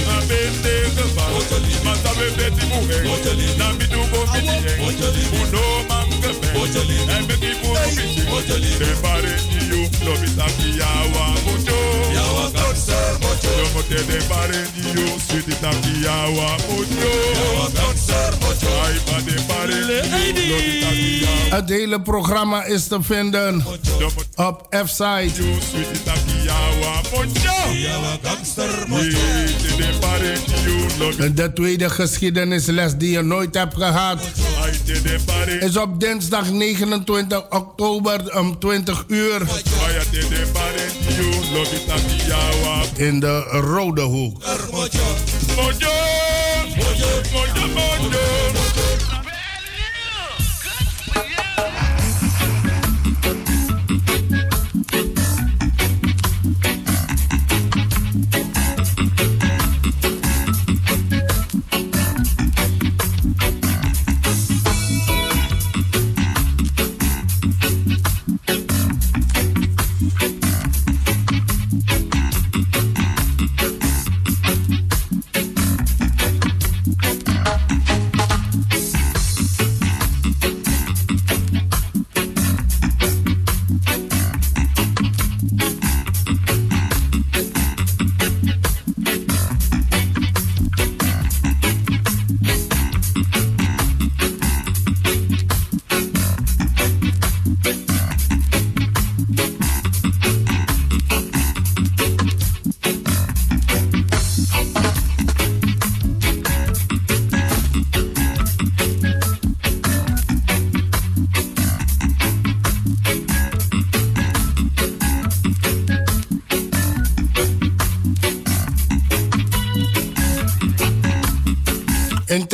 na 0.06 0.18
bende 0.28 0.76
gevangen. 0.96 1.84
Maar 1.84 1.98
dat 2.04 2.16
we 2.16 2.32
beti 2.36 2.66
moe, 2.68 3.56
na 3.58 3.72
midu 3.72 4.02
bo 4.12 4.26
fiti, 4.32 5.24
uno 5.42 5.84
manke 5.88 6.32
me, 6.42 7.14
en 7.16 7.26
beti 7.26 7.52
bo 7.62 7.76
fiti, 7.76 8.78
de 8.78 8.96
bare 9.02 9.36
niu, 9.70 9.90
no 10.04 10.14
bita 10.22 10.46
ki 10.58 10.70
yawa 10.80 11.26
mojo, 11.46 11.80
yawa 12.14 12.52
kakse 12.52 13.00
mojo, 13.22 13.50
yo 13.60 13.66
mote 13.74 14.06
de 14.06 14.20
bare 14.30 14.62
niu, 14.94 15.08
suti 15.28 15.56
ta 15.62 15.70
ki 15.82 15.94
yawa 16.04 16.58
mojo, 16.68 17.12
het 21.50 21.70
hele 21.70 22.02
programma 22.02 22.64
is 22.64 22.88
te 22.88 22.98
vinden 23.02 23.64
op 24.36 24.68
F-site. 24.86 25.44
De 31.34 31.52
tweede 31.54 31.90
geschiedenisles 31.90 32.96
die 32.98 33.12
je 33.12 33.22
nooit 33.22 33.56
hebt 33.56 33.76
gehad 33.76 34.20
is 35.60 35.78
op 35.78 36.00
dinsdag 36.00 36.52
29 36.52 37.44
oktober 37.50 38.38
om 38.40 38.60
20 38.60 39.04
uur 39.08 39.42
in 42.96 43.20
de 43.20 43.40
Rode 43.40 44.02
Hoek. 44.02 44.44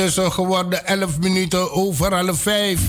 Intussen 0.05 0.31
geworden 0.31 0.85
11 0.85 1.19
minuten 1.19 1.71
over 1.71 2.13
half 2.13 2.41
5. 2.41 2.79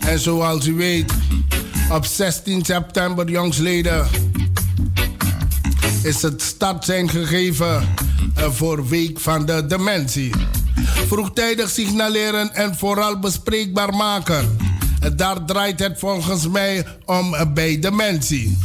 En 0.00 0.18
zoals 0.18 0.66
u 0.66 0.74
weet, 0.74 1.12
op 1.92 2.04
16 2.04 2.64
september, 2.64 3.30
jongsleden, 3.30 4.06
is 6.02 6.22
het 6.22 6.42
start 6.42 6.84
zijn 6.84 7.08
gegeven 7.08 7.88
eh, 8.34 8.50
voor 8.50 8.88
Week 8.88 9.20
van 9.20 9.46
de 9.46 9.66
Dementie. 9.66 10.30
Vroegtijdig 11.06 11.70
signaleren 11.70 12.54
en 12.54 12.76
vooral 12.76 13.18
bespreekbaar 13.18 13.94
maken. 13.94 14.56
Daar 15.16 15.44
draait 15.44 15.78
het 15.78 15.98
volgens 15.98 16.48
mij 16.48 16.86
om 17.04 17.34
bij 17.54 17.78
dementie. 17.78 18.58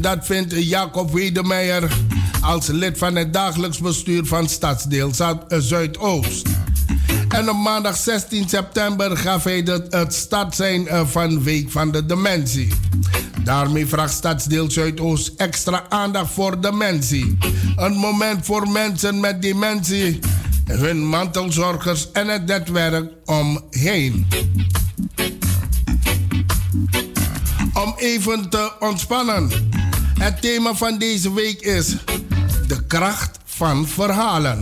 Dat 0.00 0.26
vindt 0.26 0.54
Jacob 0.56 1.12
Wedemeijer 1.12 1.90
als 2.48 2.66
lid 2.66 2.98
van 2.98 3.16
het 3.16 3.32
dagelijks 3.32 3.78
bestuur 3.78 4.24
van 4.24 4.48
Stadsdeel 4.48 5.10
Zuidoost. 5.48 6.48
En 7.28 7.50
op 7.50 7.56
maandag 7.56 7.96
16 7.96 8.48
september 8.48 9.16
gaf 9.16 9.44
hij 9.44 9.62
het 9.88 10.14
start 10.14 10.54
zijn 10.54 10.88
eh, 10.88 11.06
van 11.06 11.42
Week 11.42 11.70
van 11.70 11.90
de 11.90 12.06
Dementie. 12.06 12.72
Daarmee 13.44 13.86
vraagt 13.86 14.12
Stadsdeel 14.12 14.70
Zuidoost 14.70 15.32
extra 15.36 15.84
aandacht 15.88 16.32
voor 16.32 16.60
dementie. 16.60 17.38
Een 17.76 17.94
moment 17.94 18.44
voor 18.44 18.68
mensen 18.68 19.20
met 19.20 19.42
dementie, 19.42 20.18
hun 20.64 21.06
mantelzorgers 21.06 22.10
en 22.12 22.28
het 22.28 22.46
netwerk 22.46 23.10
omheen. 23.24 24.26
Om 27.74 27.94
even 27.96 28.48
te 28.48 28.72
ontspannen. 28.80 29.50
Het 30.18 30.42
thema 30.42 30.74
van 30.74 30.98
deze 30.98 31.34
week 31.34 31.60
is 31.60 31.96
de 32.68 32.86
kracht 32.86 33.38
van 33.44 33.88
verhalen. 33.88 34.60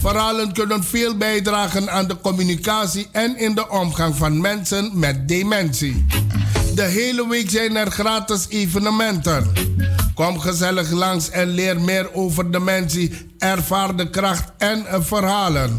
Verhalen 0.00 0.52
kunnen 0.52 0.84
veel 0.84 1.16
bijdragen 1.16 1.90
aan 1.90 2.06
de 2.08 2.20
communicatie 2.20 3.08
en 3.12 3.38
in 3.38 3.54
de 3.54 3.68
omgang 3.68 4.16
van 4.16 4.40
mensen 4.40 4.90
met 4.98 5.28
dementie. 5.28 6.06
De 6.74 6.82
hele 6.82 7.28
week 7.28 7.50
zijn 7.50 7.76
er 7.76 7.90
gratis 7.90 8.46
evenementen. 8.48 9.52
Kom 10.14 10.40
gezellig 10.40 10.90
langs 10.90 11.30
en 11.30 11.48
leer 11.48 11.80
meer 11.80 12.14
over 12.14 12.50
dementie, 12.50 13.12
ervaar 13.38 13.96
de 13.96 14.10
kracht 14.10 14.52
en 14.58 14.84
verhalen. 15.04 15.76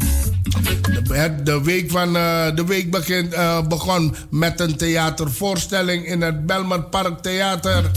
De, 1.43 1.61
week, 1.63 1.91
van, 1.91 2.15
uh, 2.15 2.55
de 2.55 2.65
week 2.65 2.91
begint, 2.91 3.33
uh, 3.33 3.67
begon 3.67 4.15
met 4.29 4.59
een 4.59 4.77
theatervoorstelling 4.77 6.05
in 6.05 6.21
het 6.21 6.45
Belmer 6.45 6.81
Park 6.83 7.19
Theater. 7.21 7.91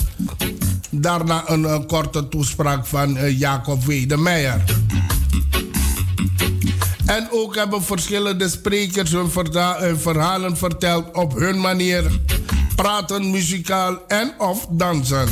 Daarna 1.01 1.43
een, 1.47 1.65
een 1.65 1.87
korte 1.87 2.29
toespraak 2.29 2.87
van 2.87 3.17
uh, 3.17 3.39
Jacob 3.39 3.85
Wedemeijer. 3.85 4.65
En 7.07 7.29
ook 7.31 7.55
hebben 7.55 7.83
verschillende 7.83 8.49
sprekers 8.49 9.11
hun, 9.11 9.31
hun 9.79 9.99
verhalen 9.99 10.57
verteld 10.57 11.17
op 11.17 11.39
hun 11.39 11.61
manier. 11.61 12.21
Praten, 12.77 13.31
muzikaal 13.31 13.99
en 14.09 14.33
of 14.39 14.67
dansen. 14.71 15.29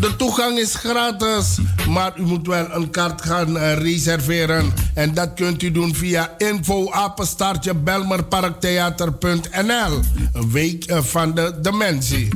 De 0.00 0.16
toegang 0.16 0.58
is 0.58 0.74
gratis, 0.74 1.58
maar 1.88 2.18
u 2.18 2.22
moet 2.22 2.46
wel 2.46 2.70
een 2.70 2.90
kaart 2.90 3.22
gaan 3.22 3.58
reserveren. 3.58 4.72
En 4.94 5.14
dat 5.14 5.34
kunt 5.34 5.62
u 5.62 5.70
doen 5.70 5.94
via 5.94 6.34
info 6.38 6.90
belmerparktheater.nl. 7.84 10.00
Een 10.32 10.50
week 10.50 10.84
van 10.88 11.34
de 11.34 11.58
dementie. 11.60 12.28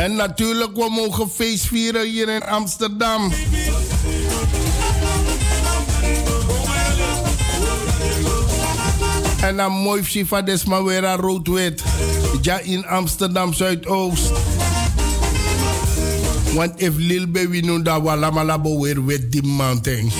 En 0.00 0.14
natuurlijk, 0.14 0.76
we 0.76 0.88
mogen 0.90 1.30
feest 1.30 1.66
vieren 1.66 2.08
hier 2.08 2.28
in 2.28 2.42
Amsterdam. 2.42 3.32
En 9.42 9.56
dan 9.56 9.72
mooi 9.72 10.04
Shifa 10.04 10.42
Desmawera 10.42 11.16
rood-wit. 11.16 11.82
Ja, 12.42 12.58
in 12.58 12.86
Amsterdam 12.86 13.52
Zuidoost. 13.52 14.30
Want 16.54 16.80
if 16.80 16.96
Lil 16.96 17.30
Baby 17.30 17.60
nu 17.60 17.82
dat 17.82 18.06
allemaal 18.06 18.80
weer 18.80 19.04
wit 19.04 19.32
die 19.32 19.42
mountain. 19.42 20.12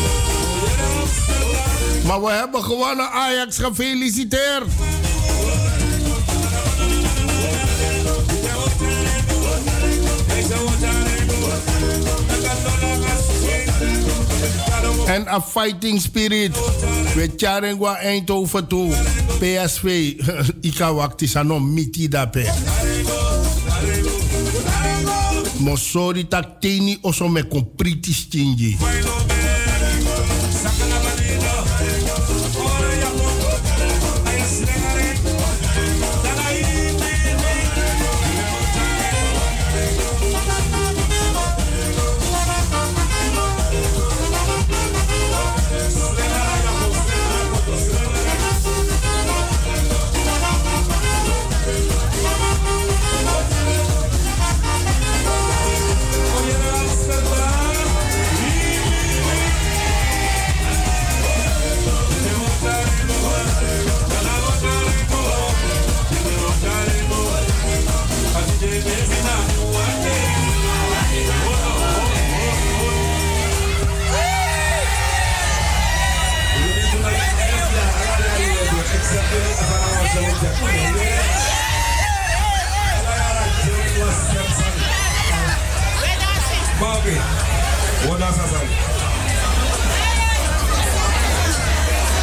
Maar 2.07 2.23
we 2.23 2.31
hebben 2.31 2.63
gewoon 2.65 3.01
Ajax 3.01 3.59
gefeliciteerd. 3.59 4.65
En 15.11 15.27
a 15.29 15.41
fighting 15.41 16.01
spirit. 16.01 16.57
We 17.17 17.29
charengwa 17.37 17.99
Eindhoven 17.99 18.67
toe. 18.67 18.95
PSV. 19.41 19.87
Ika 20.69 20.93
wakti 20.93 21.29
sano 21.29 21.61
miti 21.61 22.09
dape. 22.09 22.47
Mosori 25.61 26.25
teni 26.61 26.99
oso 27.03 27.29
me 27.29 27.43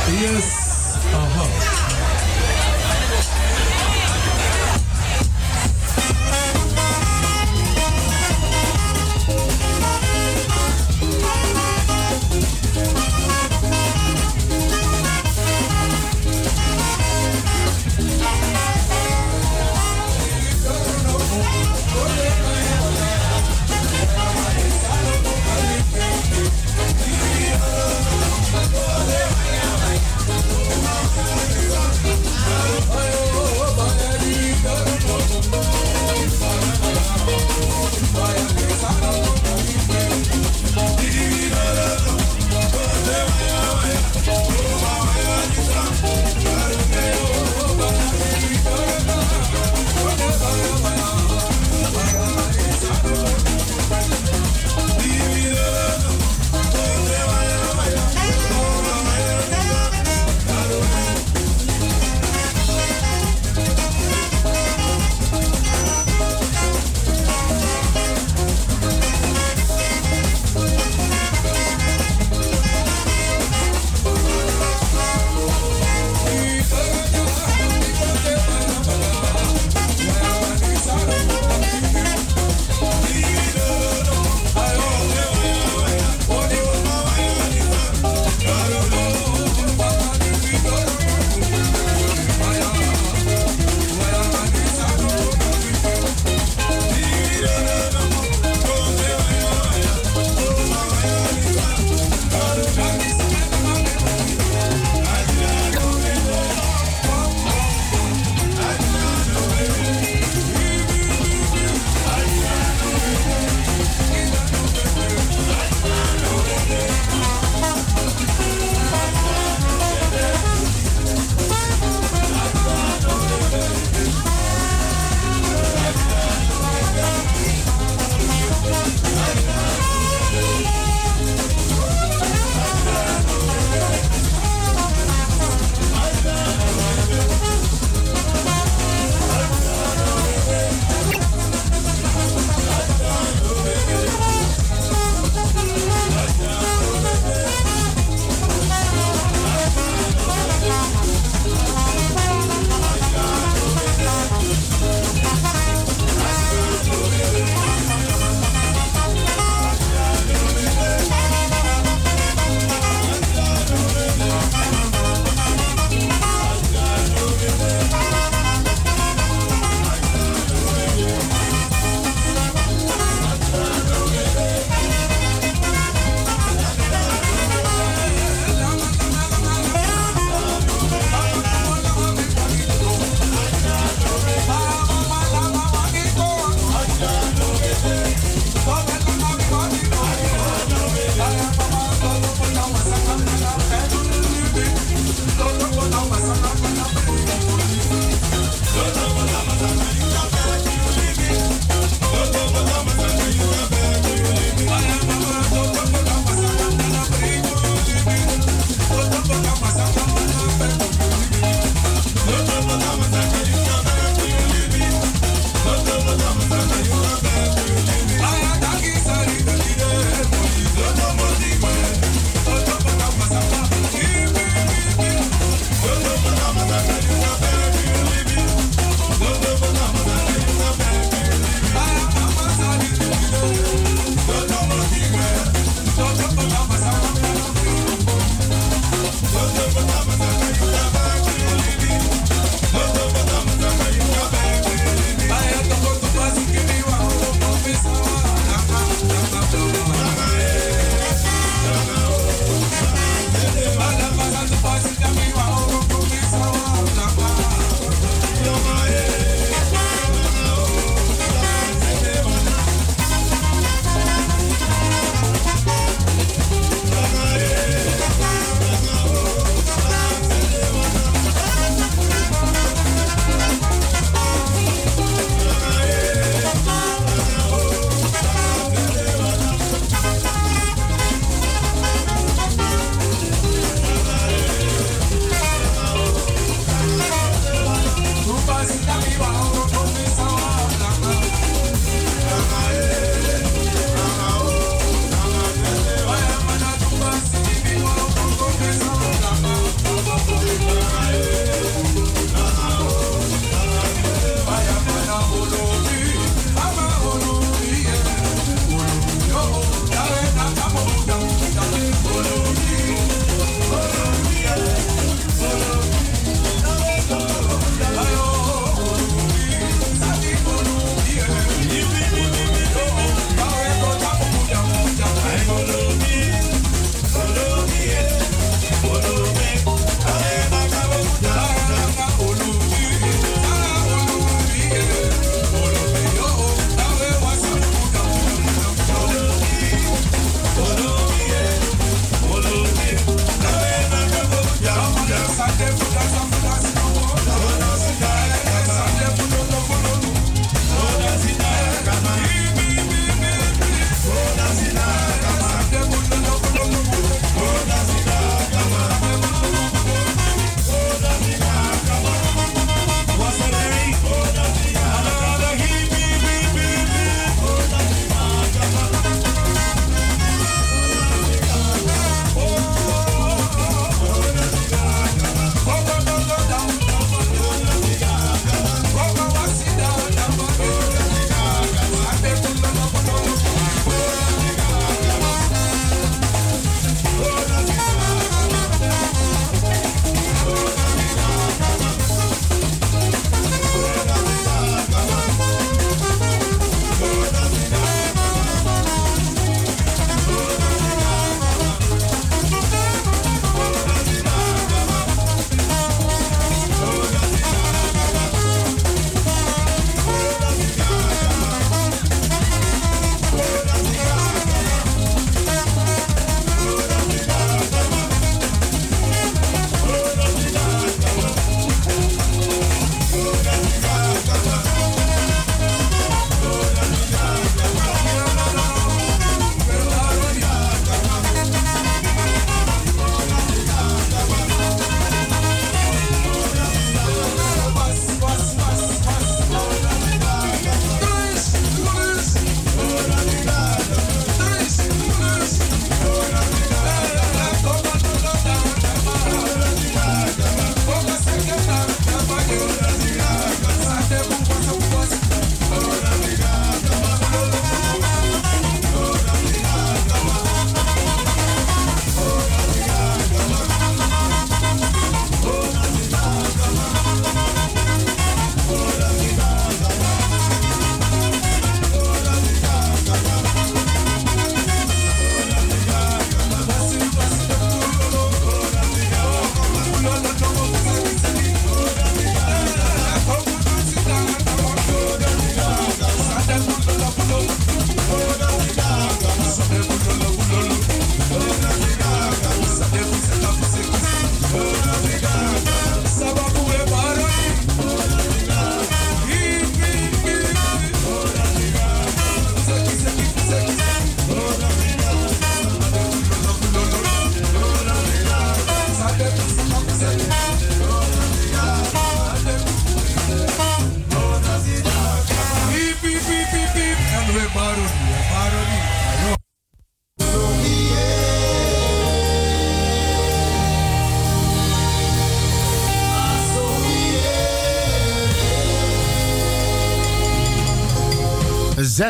Yes. 0.10 0.67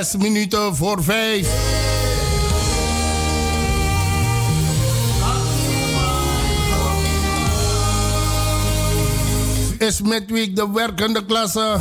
zes 0.03 0.15
minuten 0.17 0.75
voor 0.75 1.03
vijf. 1.03 1.47
Is 9.77 10.01
midweek 10.01 10.55
de 10.55 10.71
werkende 10.73 11.25
klasse. 11.25 11.77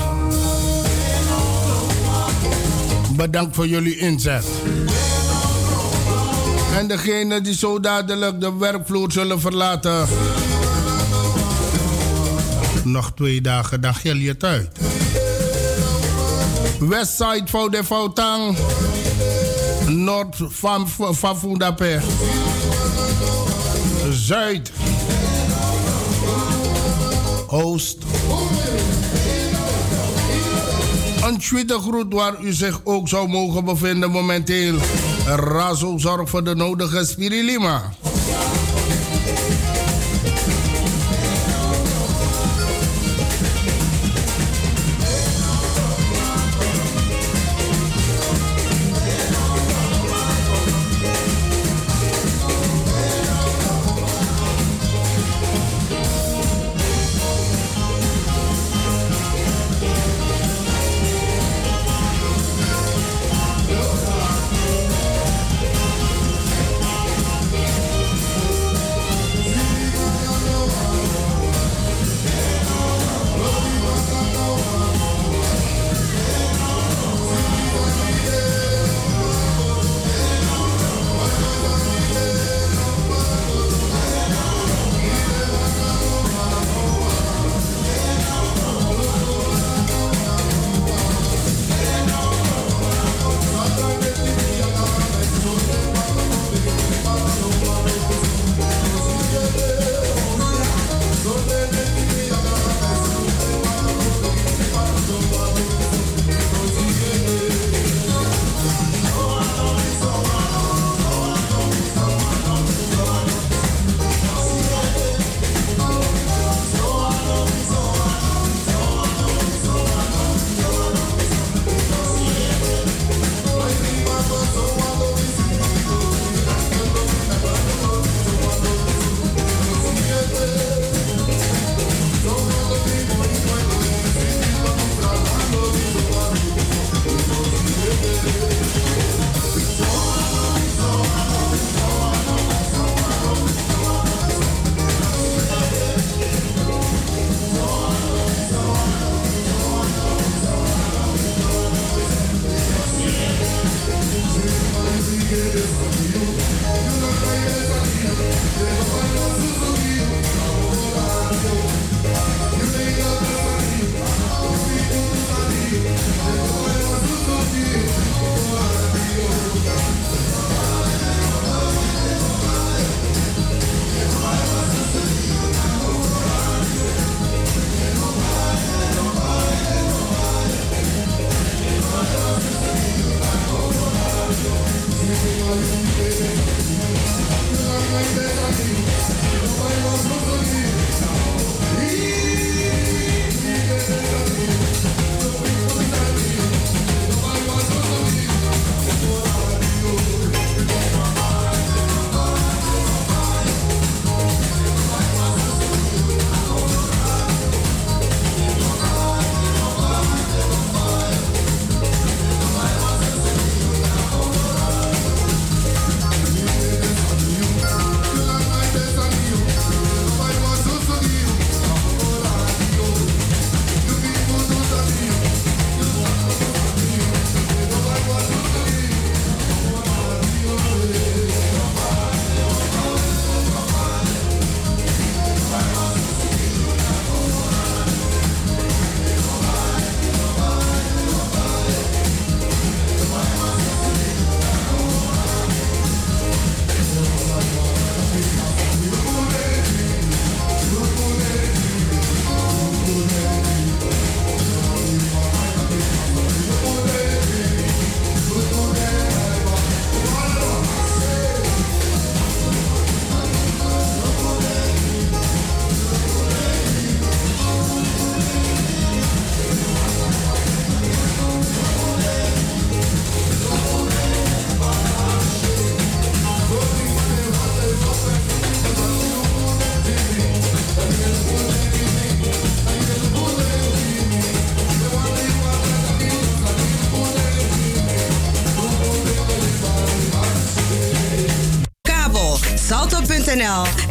Bedankt 3.17 3.55
voor 3.55 3.67
jullie 3.67 3.99
inzet. 3.99 4.45
En 6.77 6.89
degene 6.89 7.41
die 7.41 7.55
zo 7.55 7.81
dadelijk 7.81 8.41
de 8.41 8.57
werkvloer 8.57 9.13
zullen 9.13 9.41
verlaten. 9.41 10.09
Nog 12.85 13.13
twee 13.15 13.41
dagen, 13.41 13.81
dag 13.81 14.03
jullie 14.03 14.29
het 14.29 14.45
uit. 14.45 14.76
Westside 16.89 17.43
van 17.45 17.71
de 17.71 17.85
Foutang. 17.85 18.57
Noord 19.89 20.37
van 21.11 21.37
Fundape. 21.37 22.01
Zuid. 24.11 24.73
Oost. 27.47 27.99
Een 31.27 31.39
tweede 31.39 31.79
groet 31.79 32.13
waar 32.13 32.41
u 32.43 32.53
zich 32.53 32.81
ook 32.85 33.09
zou 33.09 33.29
mogen 33.29 33.65
bevinden 33.65 34.11
momenteel. 34.11 34.75
Razo 35.27 35.99
zorgt 35.99 36.31
voor 36.31 36.45
de 36.45 36.55
nodige 36.55 37.05
spirilima. 37.05 37.95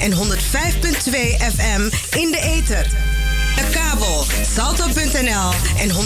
En 0.05 0.13
105.2 0.13 0.19
FM 1.55 1.81
in 2.17 2.31
de 2.31 2.39
ether. 2.41 2.89
De 3.55 3.69
kabel 3.71 4.23
salto.nl 4.53 5.51
en 5.77 5.89
105.2 5.89 5.97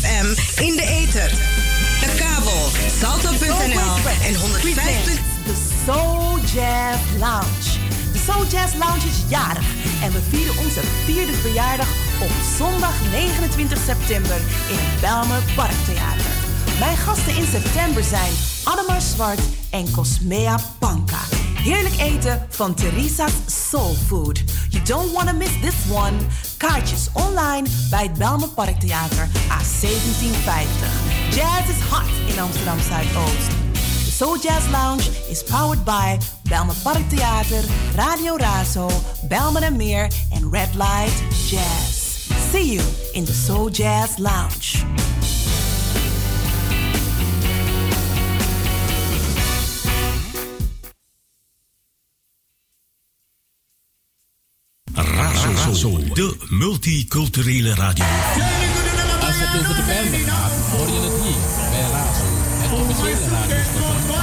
FM 0.00 0.26
in 0.62 0.76
de 0.76 0.86
ether. 0.86 1.30
De 2.00 2.14
kabel 2.16 2.68
salto.nl 3.00 3.94
en 4.26 4.34
105. 4.34 5.04
de 5.04 5.52
Soul 5.86 6.38
Jazz 6.38 7.00
Lounge. 7.18 7.78
De 8.12 8.18
Soul 8.26 8.46
Jazz 8.46 8.74
Lounge 8.74 9.06
is 9.06 9.22
jarig 9.28 9.66
en 10.02 10.12
we 10.12 10.20
vieren 10.30 10.58
onze 10.58 10.80
vierde 11.04 11.32
verjaardag 11.32 11.88
op 12.20 12.30
zondag 12.58 12.94
29 13.10 13.78
september 13.86 14.36
in 14.68 14.78
het 14.78 15.00
Belmer 15.00 15.42
Parktheater. 15.54 16.32
Mijn 16.78 16.96
gasten 16.96 17.36
in 17.36 17.46
september 17.46 18.04
zijn 18.04 18.32
Annemar 18.64 19.00
Zwart 19.00 19.40
en 19.70 19.90
Cosmea 19.90 20.60
Panka. 20.78 21.31
Heerlijk 21.62 21.98
eten 21.98 22.46
van 22.48 22.74
Teresa's 22.74 23.32
Soul 23.46 23.94
Food. 24.06 24.42
You 24.68 24.84
don't 24.84 25.12
want 25.12 25.28
to 25.28 25.34
miss 25.34 25.60
this 25.60 25.74
one. 25.90 26.16
Kaartjes 26.56 27.08
online 27.12 27.68
bij 27.90 28.02
het 28.02 28.18
Belmer 28.18 28.48
Parktheater 28.48 29.28
A1750. 29.28 30.88
Jazz 31.30 31.68
is 31.68 31.80
hot 31.90 32.34
in 32.34 32.40
Amsterdam 32.40 32.78
Zuidoost. 32.80 33.50
De 34.04 34.10
Soul 34.10 34.38
Jazz 34.38 34.68
Lounge 34.70 35.10
is 35.30 35.42
powered 35.44 35.84
by 35.84 36.16
Belmer 36.48 36.76
Parktheater, 36.82 37.64
Radio 37.96 38.36
Razo, 38.36 38.90
Belmer 39.28 39.62
en 39.62 39.76
Meer 39.76 40.12
en 40.30 40.50
Red 40.50 40.74
Light 40.74 41.22
Jazz. 41.50 42.28
See 42.52 42.72
you 42.72 42.82
in 43.12 43.24
the 43.24 43.34
Soul 43.34 43.70
Jazz 43.70 44.18
Lounge. 44.18 45.11
De 56.14 56.36
multiculturele 56.48 57.74
radio. 57.74 58.04
Als 59.20 59.34
het 59.38 59.60
over 59.60 59.76
de 59.76 59.82
gaat, 60.26 60.52
hoor 60.70 60.86
je 60.86 61.00
het 61.00 61.22
hier 61.22 61.42
bij 61.70 61.80
Razo, 61.80 62.26
het 62.62 62.72
officiële 62.80 63.28
radiostation 63.28 64.00
van. 64.06 64.20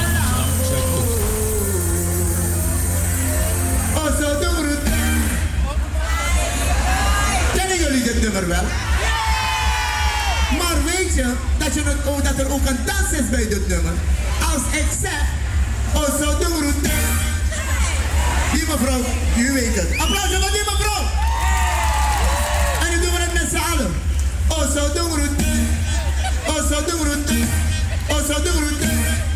Kennen 7.54 7.78
jullie 7.78 8.04
dit 8.04 8.22
nummer 8.22 8.48
wel? 8.48 8.64
Maar 10.58 10.84
weet 10.86 11.16
je 11.16 11.34
dat, 11.58 11.74
je 11.74 11.84
dat 12.24 12.38
er 12.38 12.52
ook 12.52 12.66
een 12.66 12.78
dans 12.86 13.12
is 13.12 13.30
bij 13.30 13.48
dit 13.48 13.68
nummer? 13.68 13.94
Als 14.54 14.62
ik 14.72 14.88
zeg, 15.02 15.22
zo 16.20 16.38
doen 16.38 16.60
we 16.60 16.66
het. 16.66 16.92
Die 18.54 18.68
mevrouw, 18.68 19.02
u 19.38 19.54
weet 19.54 19.76
het. 19.76 19.92
Applaus 19.98 20.30
voor 20.30 20.52
die 20.52 20.64
mevrouw. 20.66 21.29
Oh 24.50 24.66
zo 24.74 24.94
doen 24.94 25.12
we 25.12 25.22
het. 25.22 25.32
Oh 26.48 26.62
zo 26.70 26.82
doen 26.86 27.04
we 27.04 27.10
het. 27.10 27.32
Oh 28.10 28.26
zo 28.28 28.44
doen 28.44 28.64
we 28.64 28.70
het. 28.70 28.84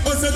Oh 0.03 0.21
zo 0.21 0.34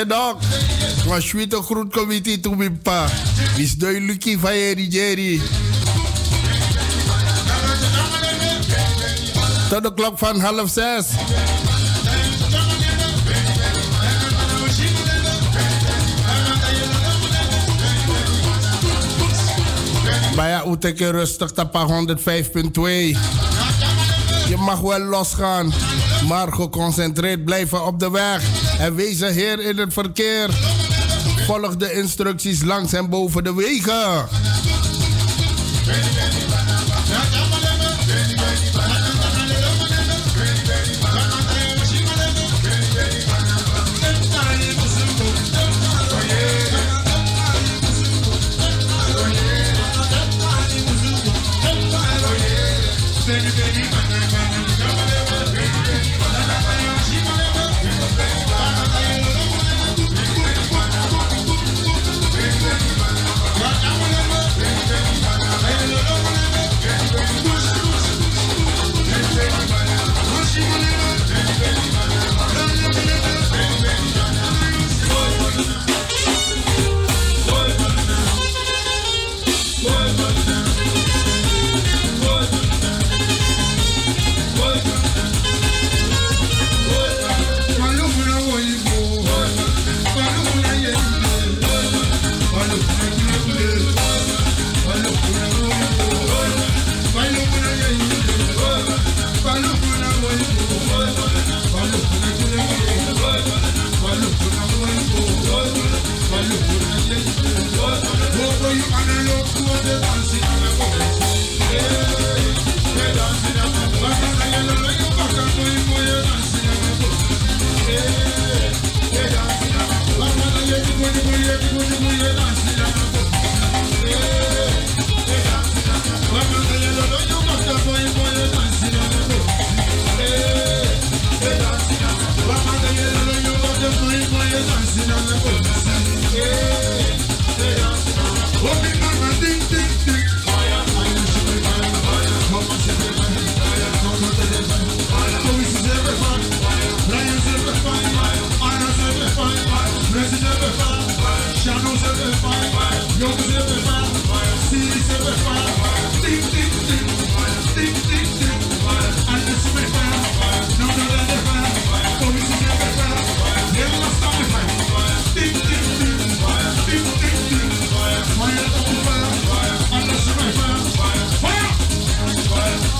Oom 0.00 0.08
Nelson 0.08 0.08
dok. 0.08 0.38
Was 1.06 1.24
schwito 1.24 1.62
groet 1.62 1.92
committee 1.92 2.40
to 2.40 2.54
mi 2.54 2.70
pa. 2.70 3.06
Is 3.56 3.76
lucky 4.00 4.38
van 4.38 4.52
Jerry 4.52 4.88
Jerry. 4.88 5.40
Tot 9.68 9.82
de 9.82 9.94
klok 9.94 10.18
van 10.18 10.40
half 10.40 10.70
zes. 10.70 11.06
Baya 20.36 20.64
Uteke 20.66 21.10
rustig 21.10 21.50
tapa 21.52 21.86
105.2. 21.86 23.16
Je 24.48 24.56
mag 24.56 24.80
wel 24.80 24.98
losgaan, 24.98 25.72
maar 26.28 26.52
geconcentreerd 26.52 27.44
blijven 27.44 27.86
op 27.86 27.98
de 27.98 28.10
weg. 28.10 28.59
En 28.80 28.94
wees 28.94 29.20
een 29.20 29.32
heer 29.32 29.60
in 29.60 29.78
het 29.78 29.92
verkeer. 29.92 30.48
Volg 31.46 31.76
de 31.76 31.92
instructies 31.92 32.62
langs 32.62 32.92
en 32.92 33.08
boven 33.08 33.44
de 33.44 33.54
wegen. 33.54 34.28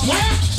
What? 0.07 0.50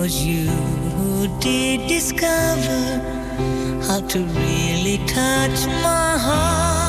was 0.00 0.24
you 0.24 0.46
who 0.96 1.28
did 1.40 1.86
discover 1.86 2.80
how 3.86 4.00
to 4.00 4.18
really 4.20 4.96
touch 5.06 5.66
my 5.84 6.16
heart. 6.16 6.79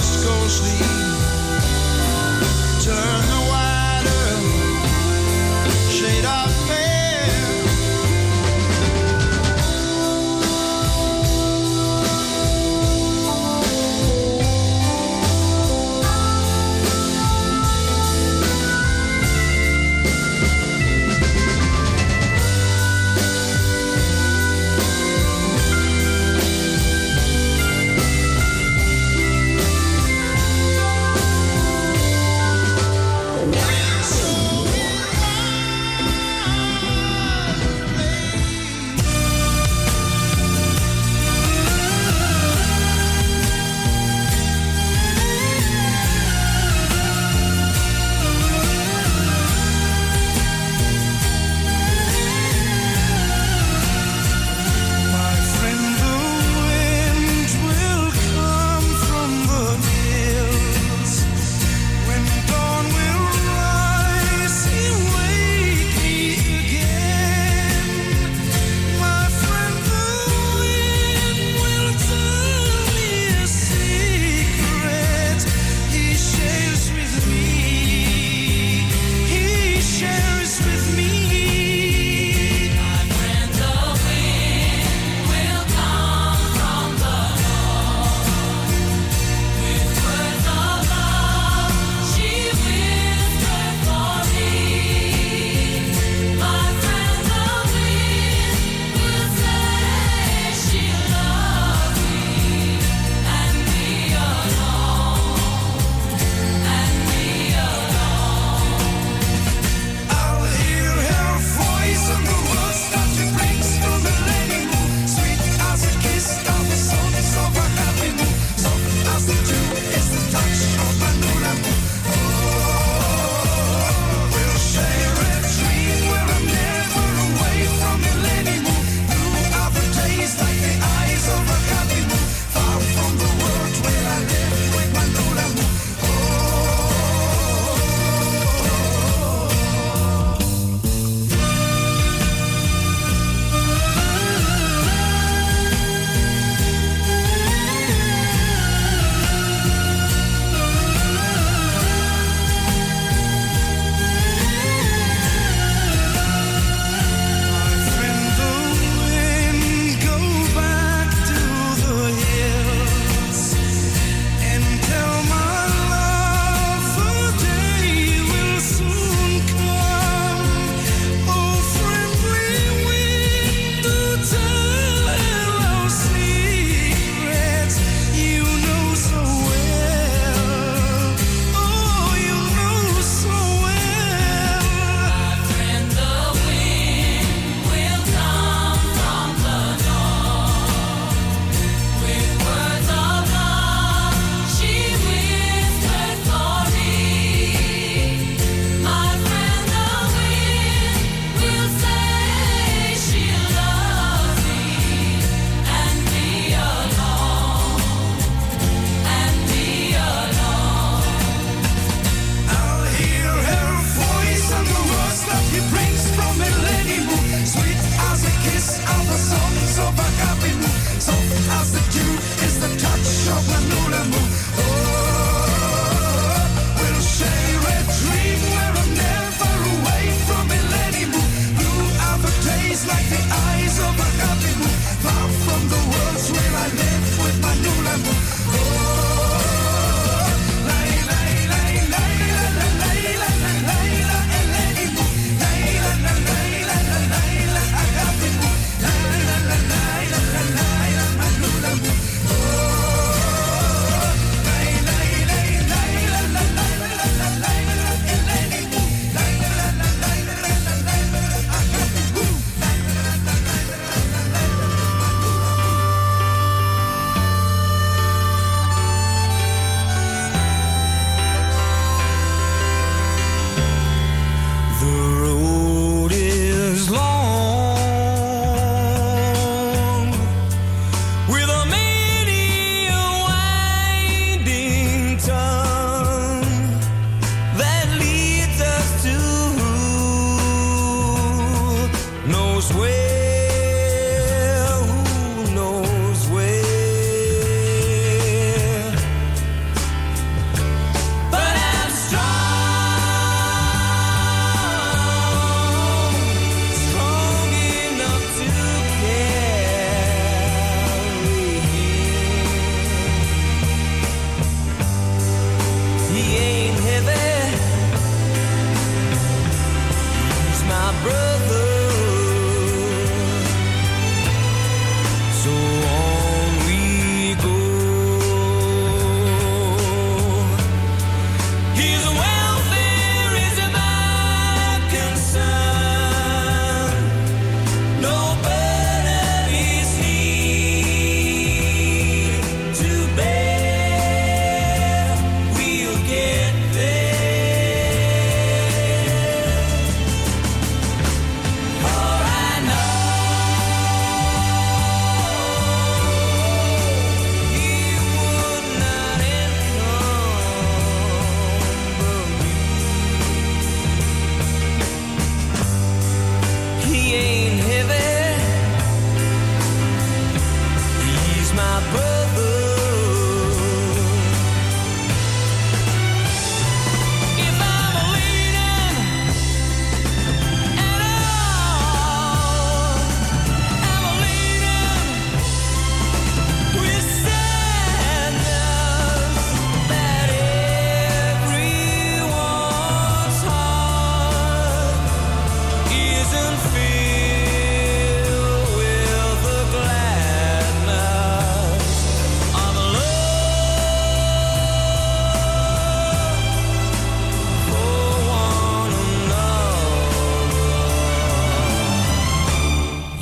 just 0.00 0.24
go 0.24 0.48
sleep. 0.48 0.99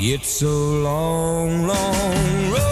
It's 0.01 0.43
a 0.43 0.47
long, 0.47 1.67
long 1.67 2.53
road. 2.53 2.68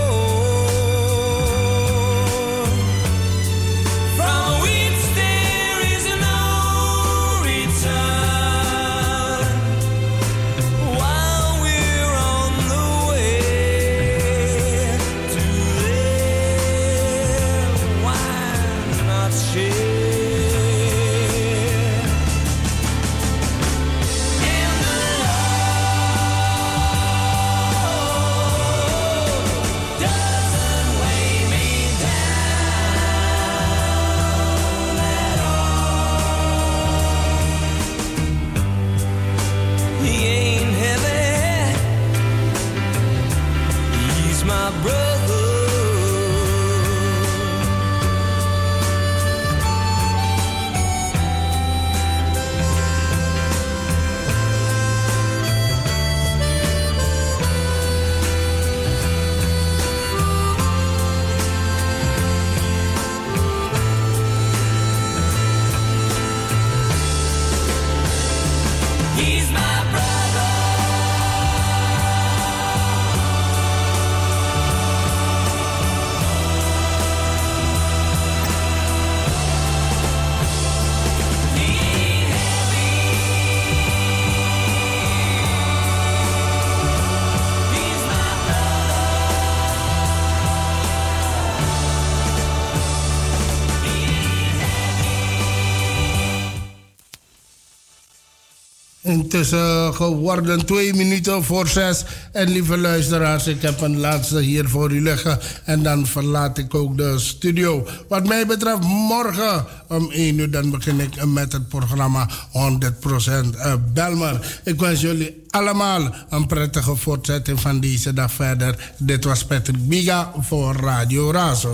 Intussen 99.37 99.95
geworden 99.95 100.67
twee 100.67 100.95
minuten 100.95 101.45
voor 101.45 101.69
zes. 101.69 102.05
En 102.33 102.49
lieve 102.49 102.79
luisteraars, 102.79 103.47
ik 103.47 103.63
heb 103.63 103.81
een 103.81 103.99
laatste 103.99 104.41
hier 104.41 104.69
voor 104.69 104.93
u 104.93 105.03
liggen. 105.03 105.39
En 105.65 105.83
dan 105.83 106.07
verlaat 106.07 106.59
ik 106.59 106.75
ook 106.75 106.97
de 106.97 107.19
studio. 107.19 107.87
Wat 108.09 108.27
mij 108.27 108.47
betreft, 108.47 108.81
morgen 108.81 109.65
om 109.89 110.11
1 110.11 110.39
uur 110.39 110.51
dan 110.51 110.71
begin 110.71 111.01
ik 111.01 111.25
met 111.25 111.53
het 111.53 111.69
programma 111.69 112.29
100% 112.53 113.93
Belmer. 113.93 114.61
Ik 114.65 114.81
wens 114.81 115.01
jullie 115.01 115.43
allemaal 115.51 116.15
een 116.31 116.47
prettige 116.47 116.97
voortzetting 116.97 117.61
van 117.61 117.81
deze 117.81 118.13
dag 118.13 118.33
verder. 118.33 118.93
Dit 118.99 119.25
was 119.25 119.45
Patrick 119.45 119.89
Biga 119.89 120.33
voor 120.41 120.77
Radio 120.77 121.31
Razo. 121.31 121.71